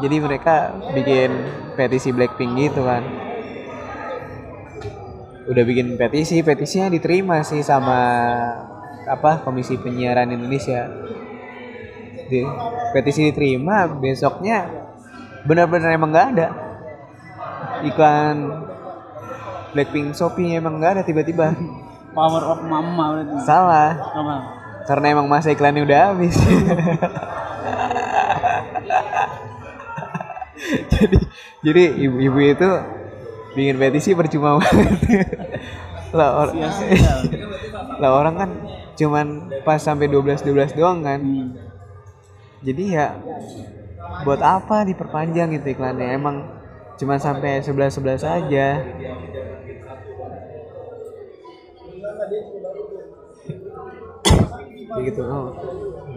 Jadi 0.00 0.16
mereka 0.16 0.54
bikin 0.96 1.30
petisi 1.76 2.08
Blackpink 2.10 2.56
gitu 2.56 2.88
kan. 2.88 3.04
Udah 5.44 5.64
bikin 5.64 6.00
petisi, 6.00 6.40
petisinya 6.40 6.88
diterima 6.88 7.44
sih 7.44 7.60
sama 7.60 8.00
apa 9.04 9.44
Komisi 9.44 9.76
Penyiaran 9.76 10.32
Indonesia. 10.32 10.88
Di, 12.28 12.44
petisi 12.96 13.28
diterima, 13.28 13.86
besoknya 13.92 14.88
benar-benar 15.46 15.94
emang 15.94 16.10
nggak 16.10 16.28
ada 16.36 16.67
iklan 17.86 18.36
Blackpink 19.76 20.16
Shopee 20.16 20.56
emang 20.56 20.80
nggak 20.80 20.92
ada 20.98 21.02
tiba-tiba. 21.04 21.52
power 22.16 22.42
of 22.50 22.60
mama 22.66 23.04
berarti. 23.14 23.36
Salah. 23.46 23.94
apa? 23.94 24.36
Karena 24.88 25.06
emang 25.12 25.28
masa 25.28 25.52
iklannya 25.52 25.84
udah 25.84 26.16
habis. 26.16 26.34
Jadi 30.90 31.18
jadi 31.62 31.82
ibu-ibu 32.06 32.38
itu 32.42 32.68
bikin 33.54 33.76
petisi 33.78 34.10
percuma 34.14 34.58
banget. 34.58 34.98
Lah, 36.18 36.40
or- 36.40 36.56
lah 38.00 38.10
orang 38.16 38.34
kan 38.40 38.50
cuman 38.96 39.52
pas 39.60 39.76
sampai 39.76 40.08
12 40.08 40.40
12 40.40 40.72
doang 40.72 41.04
kan. 41.04 41.20
Hmm. 41.20 41.52
jadi 42.64 42.82
ya 42.88 43.06
buat 44.24 44.40
apa 44.40 44.88
diperpanjang 44.88 45.52
gitu 45.60 45.76
iklannya? 45.76 46.08
Emang 46.16 46.48
cuman 46.98 47.18
sampai 47.22 47.62
11 47.62 47.94
11 47.94 48.26
aja. 48.26 48.66
Kayak 54.88 55.04
gitu. 55.14 55.22
Oh 55.22 55.54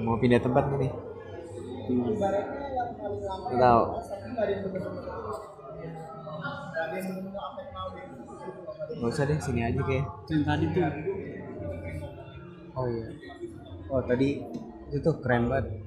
mau 0.02 0.18
pindah 0.18 0.42
tempat 0.42 0.66
nih? 0.82 0.92
Nggak 3.52 3.60
tahu. 3.62 3.84
Gak 8.92 9.10
usah 9.10 9.24
deh 9.26 9.40
sini 9.42 9.62
aja 9.66 9.82
kayak 9.82 10.06
yang 10.30 10.44
tadi 10.46 10.66
tuh. 10.74 10.84
Oh 12.76 12.86
iya. 12.90 13.08
Oh 13.92 14.02
tadi 14.02 14.42
itu 14.90 14.98
tuh 15.04 15.16
keren 15.22 15.46
banget. 15.46 15.78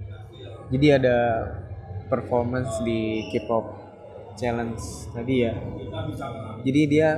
Jadi 0.73 0.87
ada 0.93 1.17
performance 2.09 2.81
di 2.85 3.29
K-pop 3.33 3.84
challenge 4.39 5.09
tadi 5.11 5.35
ya. 5.47 5.53
Jadi 6.63 6.81
dia 6.91 7.09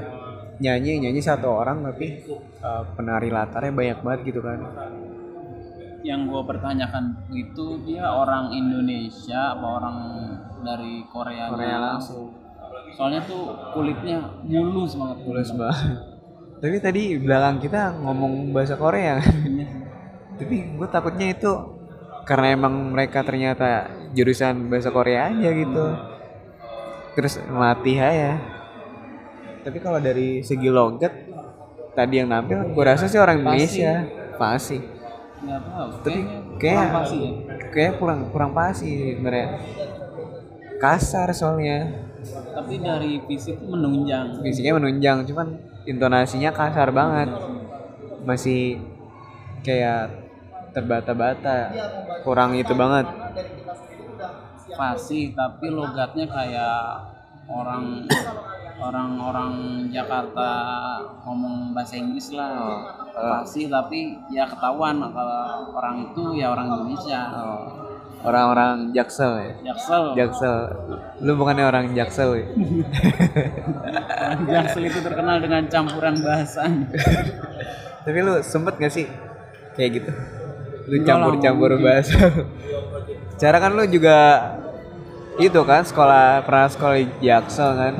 nyanyi 0.56 1.04
nyanyi 1.04 1.20
satu 1.20 1.52
orang 1.52 1.84
tapi 1.84 2.24
uh, 2.64 2.82
penari 2.96 3.28
latarnya 3.28 3.72
banyak 3.72 3.98
banget 4.00 4.20
gitu 4.32 4.40
kan. 4.40 4.60
yang 6.06 6.30
gue 6.30 6.38
pertanyakan 6.46 7.18
itu 7.34 7.82
dia 7.82 8.06
orang 8.06 8.54
Indonesia 8.54 9.58
apa 9.58 9.66
orang 9.66 9.96
dari 10.62 11.02
Korea 11.10 11.50
Korea 11.50 11.98
langsung. 11.98 12.30
soalnya 12.94 13.26
tuh 13.26 13.50
kulitnya 13.74 14.22
mulus 14.46 14.94
banget 14.94 15.16
Mulus 15.26 15.50
banget. 15.50 15.98
Tapi 16.62 16.76
tadi 16.78 17.02
belakang 17.18 17.58
kita 17.58 17.98
ngomong 18.06 18.54
bahasa 18.54 18.78
Korea 18.78 19.18
kan. 19.18 19.34
Iya. 19.44 19.66
Tapi 20.38 20.56
gue 20.78 20.88
takutnya 20.88 21.34
itu 21.34 21.52
karena 22.22 22.54
emang 22.54 22.94
mereka 22.94 23.26
ternyata 23.26 23.90
jurusan 24.14 24.70
bahasa 24.70 24.94
Korea 24.94 25.34
aja 25.34 25.50
gitu. 25.52 25.86
Terus 27.16 27.40
melatih 27.48 27.96
aja. 27.96 28.36
Tapi 29.64 29.78
kalau 29.80 29.98
dari 29.98 30.44
segi 30.44 30.68
logat 30.68 31.10
tadi 31.96 32.20
yang 32.20 32.28
nampil, 32.28 32.76
gue 32.76 32.84
rasa 32.84 33.08
sih 33.08 33.16
orang 33.16 33.40
Indonesia 33.40 34.04
pasti. 34.36 34.78
nggak 35.36 35.60
tahu 35.68 35.88
Tapi 36.00 36.20
kayak 36.56 36.86
ya 37.12 37.30
kayak 37.72 37.92
kurang 38.00 38.28
kurang 38.32 38.52
pasti 38.52 39.16
sebenarnya. 39.16 39.58
Kasar 40.76 41.32
soalnya. 41.32 42.04
tapi 42.26 42.82
dari 42.82 43.22
fisik 43.22 43.62
menunjang 43.62 44.42
Fisiknya 44.42 44.74
menunjang, 44.82 45.22
cuman 45.30 45.56
intonasinya 45.86 46.50
kasar 46.52 46.90
banget. 46.90 47.30
Masih 48.26 48.82
kayak 49.62 50.10
terbata-bata. 50.74 51.70
Kurang 52.26 52.58
itu 52.58 52.74
banget. 52.74 53.25
Fasih 54.76 55.32
tapi 55.32 55.72
logatnya 55.72 56.28
kayak 56.28 56.80
orang 57.48 58.04
orang-orang 58.76 59.52
Jakarta 59.88 60.50
ngomong 61.24 61.72
bahasa 61.72 61.96
Inggris 61.96 62.28
lah. 62.36 62.52
Oh, 62.52 62.80
fasih 63.16 63.72
tapi 63.72 64.20
ya 64.28 64.44
ketahuan 64.44 65.00
kalau 65.00 65.72
orang 65.72 66.12
itu 66.12 66.36
ya 66.36 66.52
orang 66.52 66.68
Indonesia. 66.68 67.20
Oh, 67.32 67.64
orang-orang 68.26 68.92
jaksel 68.92 69.32
ya? 69.40 69.52
Jaksel. 69.72 70.02
Jaksel. 70.12 70.56
Lu 71.24 71.40
bukannya 71.40 71.64
orang 71.64 71.96
jaksel 71.96 72.36
ya? 72.36 72.46
Jaksel 74.44 74.92
itu 74.92 74.98
terkenal 75.00 75.40
dengan 75.40 75.64
campuran 75.72 76.20
bahasa. 76.20 76.68
Tapi 78.04 78.18
lu 78.20 78.38
sempet 78.44 78.76
gak 78.76 78.92
sih 78.92 79.06
kayak 79.74 79.90
gitu? 80.02 80.10
Lu 80.86 80.96
campur-campur 81.02 81.80
bahasa. 81.80 82.30
Cara 83.40 83.56
kan 83.60 83.72
lu 83.72 83.84
juga 83.88 84.16
itu 85.36 85.60
kan 85.68 85.84
sekolah 85.84 86.44
pernah 86.48 86.68
sekolah 86.68 86.96
di 86.96 87.06
jaksel 87.20 87.70
kan. 87.76 87.94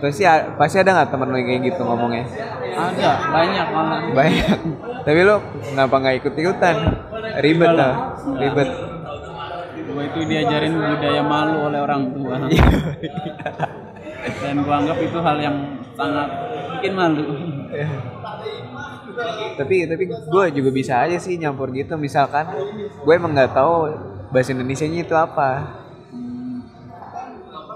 Pasti 0.00 0.24
pasti 0.56 0.76
ada 0.80 0.96
nggak 0.96 1.08
temen 1.12 1.28
yang 1.36 1.44
kayak 1.44 1.60
gitu 1.72 1.82
ngomongnya? 1.84 2.24
Ada 2.72 3.10
banyak 3.28 3.66
malah. 3.68 4.00
Banyak. 4.16 4.58
Tapi 5.04 5.18
lu 5.20 5.36
kenapa 5.60 5.94
nggak 6.00 6.16
ikut 6.24 6.34
ikutan 6.40 6.76
ribet 7.44 7.72
lah 7.76 8.16
ribet. 8.40 8.68
Gua 9.90 10.06
itu 10.06 10.20
diajarin 10.24 10.72
budaya 10.72 11.22
malu 11.26 11.68
oleh 11.68 11.80
orang 11.84 12.02
tua. 12.16 12.36
Dan 14.40 14.56
gua 14.64 14.74
anggap 14.80 14.98
itu 15.04 15.18
hal 15.20 15.36
yang 15.36 15.56
sangat 15.92 16.28
bikin 16.78 16.92
malu. 16.96 17.24
Tapi 19.60 19.84
tapi 19.84 20.04
gue 20.08 20.44
juga 20.56 20.70
bisa 20.72 21.04
aja 21.04 21.20
sih 21.20 21.36
nyampur 21.36 21.68
gitu. 21.76 22.00
Misalkan 22.00 22.48
gue 23.04 23.12
emang 23.12 23.36
nggak 23.36 23.52
tahu 23.52 23.92
bahasa 24.32 24.56
Indonesia 24.56 24.86
nya 24.88 25.04
itu 25.04 25.12
apa 25.12 25.79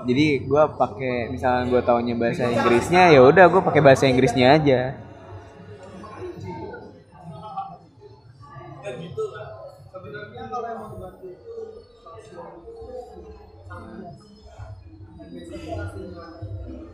jadi 0.05 0.27
gue 0.45 0.63
pakai 0.77 1.33
misalnya 1.33 1.69
gue 1.73 1.81
taunya 1.81 2.15
bahasa 2.17 2.45
Inggrisnya 2.49 3.13
ya 3.13 3.21
udah 3.25 3.45
gue 3.49 3.63
pakai 3.65 3.83
bahasa 3.83 4.05
Inggrisnya 4.05 4.57
aja. 4.57 4.81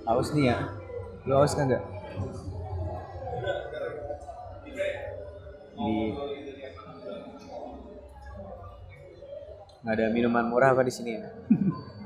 Haus 0.07 0.35
nih 0.35 0.51
ya? 0.51 0.59
Lu 1.27 1.35
haus 1.38 1.55
kagak 1.55 1.83
di 5.81 6.12
nggak 9.81 9.94
ada 9.96 10.07
minuman 10.12 10.44
murah 10.44 10.77
apa 10.77 10.85
di 10.85 10.92
sini 10.92 11.16
ya 11.16 11.25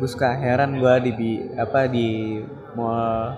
gue 0.00 0.08
suka 0.08 0.32
heran 0.32 0.80
gue 0.80 1.12
di 1.12 1.44
apa 1.60 1.84
di 1.84 2.40
mall 2.72 3.36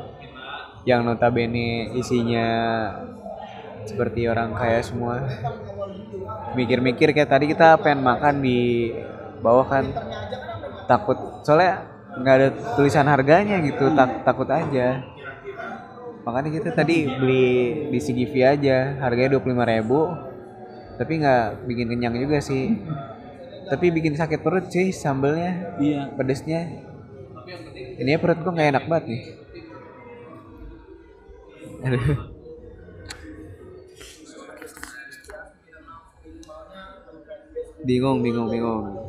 yang 0.87 1.03
notabene 1.03 1.91
isinya 1.99 2.47
seperti 3.83 4.31
orang 4.31 4.55
kaya 4.55 4.79
semua. 4.79 5.27
Mikir-mikir 6.55 7.11
kayak 7.11 7.35
tadi 7.35 7.51
kita 7.51 7.83
pengen 7.83 8.07
makan 8.07 8.47
di 8.47 8.95
bawah 9.43 9.67
kan. 9.67 9.91
Takut 10.87 11.43
soalnya 11.43 11.83
nggak 12.15 12.35
ada 12.39 12.49
tulisan 12.79 13.11
harganya 13.11 13.59
gitu 13.67 13.91
tak 13.99 14.23
takut 14.23 14.47
aja. 14.47 15.03
Makanya 16.23 16.51
kita 16.55 16.71
tadi 16.71 17.11
beli 17.11 17.91
di 17.91 17.99
CGV 17.99 18.35
aja 18.47 19.03
harganya 19.03 19.43
25.000 19.43 19.67
ribu. 19.67 20.01
Tapi 20.95 21.13
nggak 21.19 21.67
bikin 21.67 21.91
kenyang 21.91 22.15
juga 22.23 22.39
sih 22.39 22.79
tapi 23.69 23.95
bikin 23.95 24.15
sakit 24.19 24.41
perut 24.43 24.67
sih 24.71 24.91
sambelnya 24.95 25.77
iya. 25.79 26.11
pedesnya. 26.15 26.71
Ini 27.99 28.19
perut 28.19 28.41
gua 28.43 28.53
nggak 28.55 28.71
enak 28.73 28.85
banget 28.89 29.05
nih. 29.11 29.23
Aduh. 31.83 32.33
bingung 37.83 38.23
bingung 38.23 38.47
bingung 38.47 39.02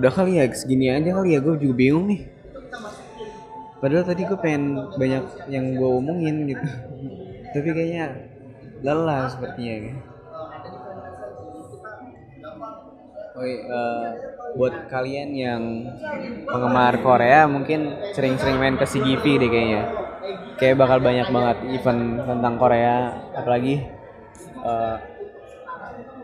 udah 0.00 0.12
kali 0.16 0.40
ya 0.40 0.48
segini 0.56 0.88
aja 0.88 1.12
kali 1.12 1.36
ya 1.36 1.44
gue 1.44 1.60
juga 1.60 1.74
bingung 1.76 2.08
nih 2.08 2.24
padahal 3.84 4.04
tadi 4.08 4.24
gue 4.24 4.38
pengen 4.40 4.80
banyak 4.96 5.24
yang 5.52 5.76
gue 5.76 5.90
omongin 5.92 6.48
gitu 6.48 6.66
tapi 7.52 7.68
kayaknya 7.76 8.04
lelah 8.80 9.28
sepertinya 9.28 10.00
Oh 13.30 13.46
iya, 13.46 13.62
eh, 13.62 14.08
buat 14.58 14.90
kalian 14.92 15.32
yang 15.32 15.62
penggemar 16.44 17.00
Korea 17.00 17.48
mungkin 17.48 17.96
sering-sering 18.12 18.60
main 18.60 18.76
ke 18.76 18.84
CGV 18.84 19.24
deh 19.40 19.48
kayaknya. 19.48 19.82
Kayak 20.60 20.76
bakal 20.76 20.98
banyak 21.00 21.24
banget 21.30 21.56
event 21.72 22.20
tentang 22.26 22.54
Korea, 22.60 23.16
apalagi 23.32 23.80
eh, 24.60 24.96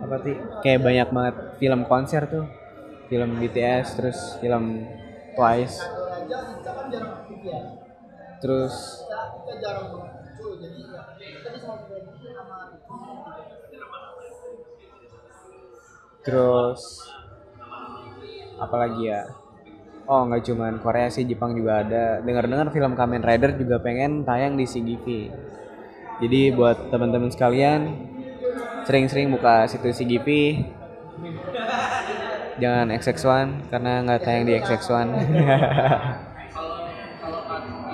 apa 0.02 0.16
sih? 0.28 0.36
Kayak 0.60 0.80
banyak 0.84 1.08
banget 1.08 1.34
film 1.56 1.80
konser 1.88 2.22
tuh, 2.28 2.44
film 3.08 3.30
BTS, 3.40 3.86
terus 3.98 4.18
film 4.42 4.86
Twice, 5.36 5.78
terus 8.42 8.74
terus 16.26 16.82
apalagi 18.58 19.12
ya? 19.12 19.22
Oh 20.06 20.22
nggak 20.22 20.42
cuman 20.46 20.78
Korea 20.78 21.10
sih 21.10 21.26
Jepang 21.26 21.54
juga 21.58 21.82
ada. 21.82 22.22
Dengar-dengar 22.22 22.70
film 22.70 22.94
Kamen 22.94 23.26
Rider 23.26 23.58
juga 23.58 23.82
pengen 23.82 24.22
tayang 24.22 24.54
di 24.54 24.62
CGV 24.62 25.06
jadi 26.16 26.48
buat 26.56 26.88
teman-teman 26.88 27.28
sekalian 27.28 27.92
sering-sering 28.88 29.28
buka 29.28 29.68
situs 29.68 30.00
CGV 30.00 30.28
jangan 32.56 32.88
XX1 32.88 33.48
karena 33.68 33.92
nggak 34.04 34.20
tayang 34.24 34.44
di 34.48 34.52
XX1 34.56 35.08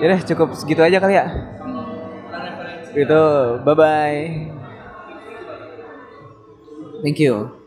Yaudah 0.01 0.19
cukup 0.25 0.57
segitu 0.57 0.81
aja 0.81 0.97
kali 0.97 1.15
ya. 1.15 1.25
Itu 2.93 3.23
bye 3.61 3.73
bye 3.77 4.19
thank 7.03 7.19
you 7.19 7.62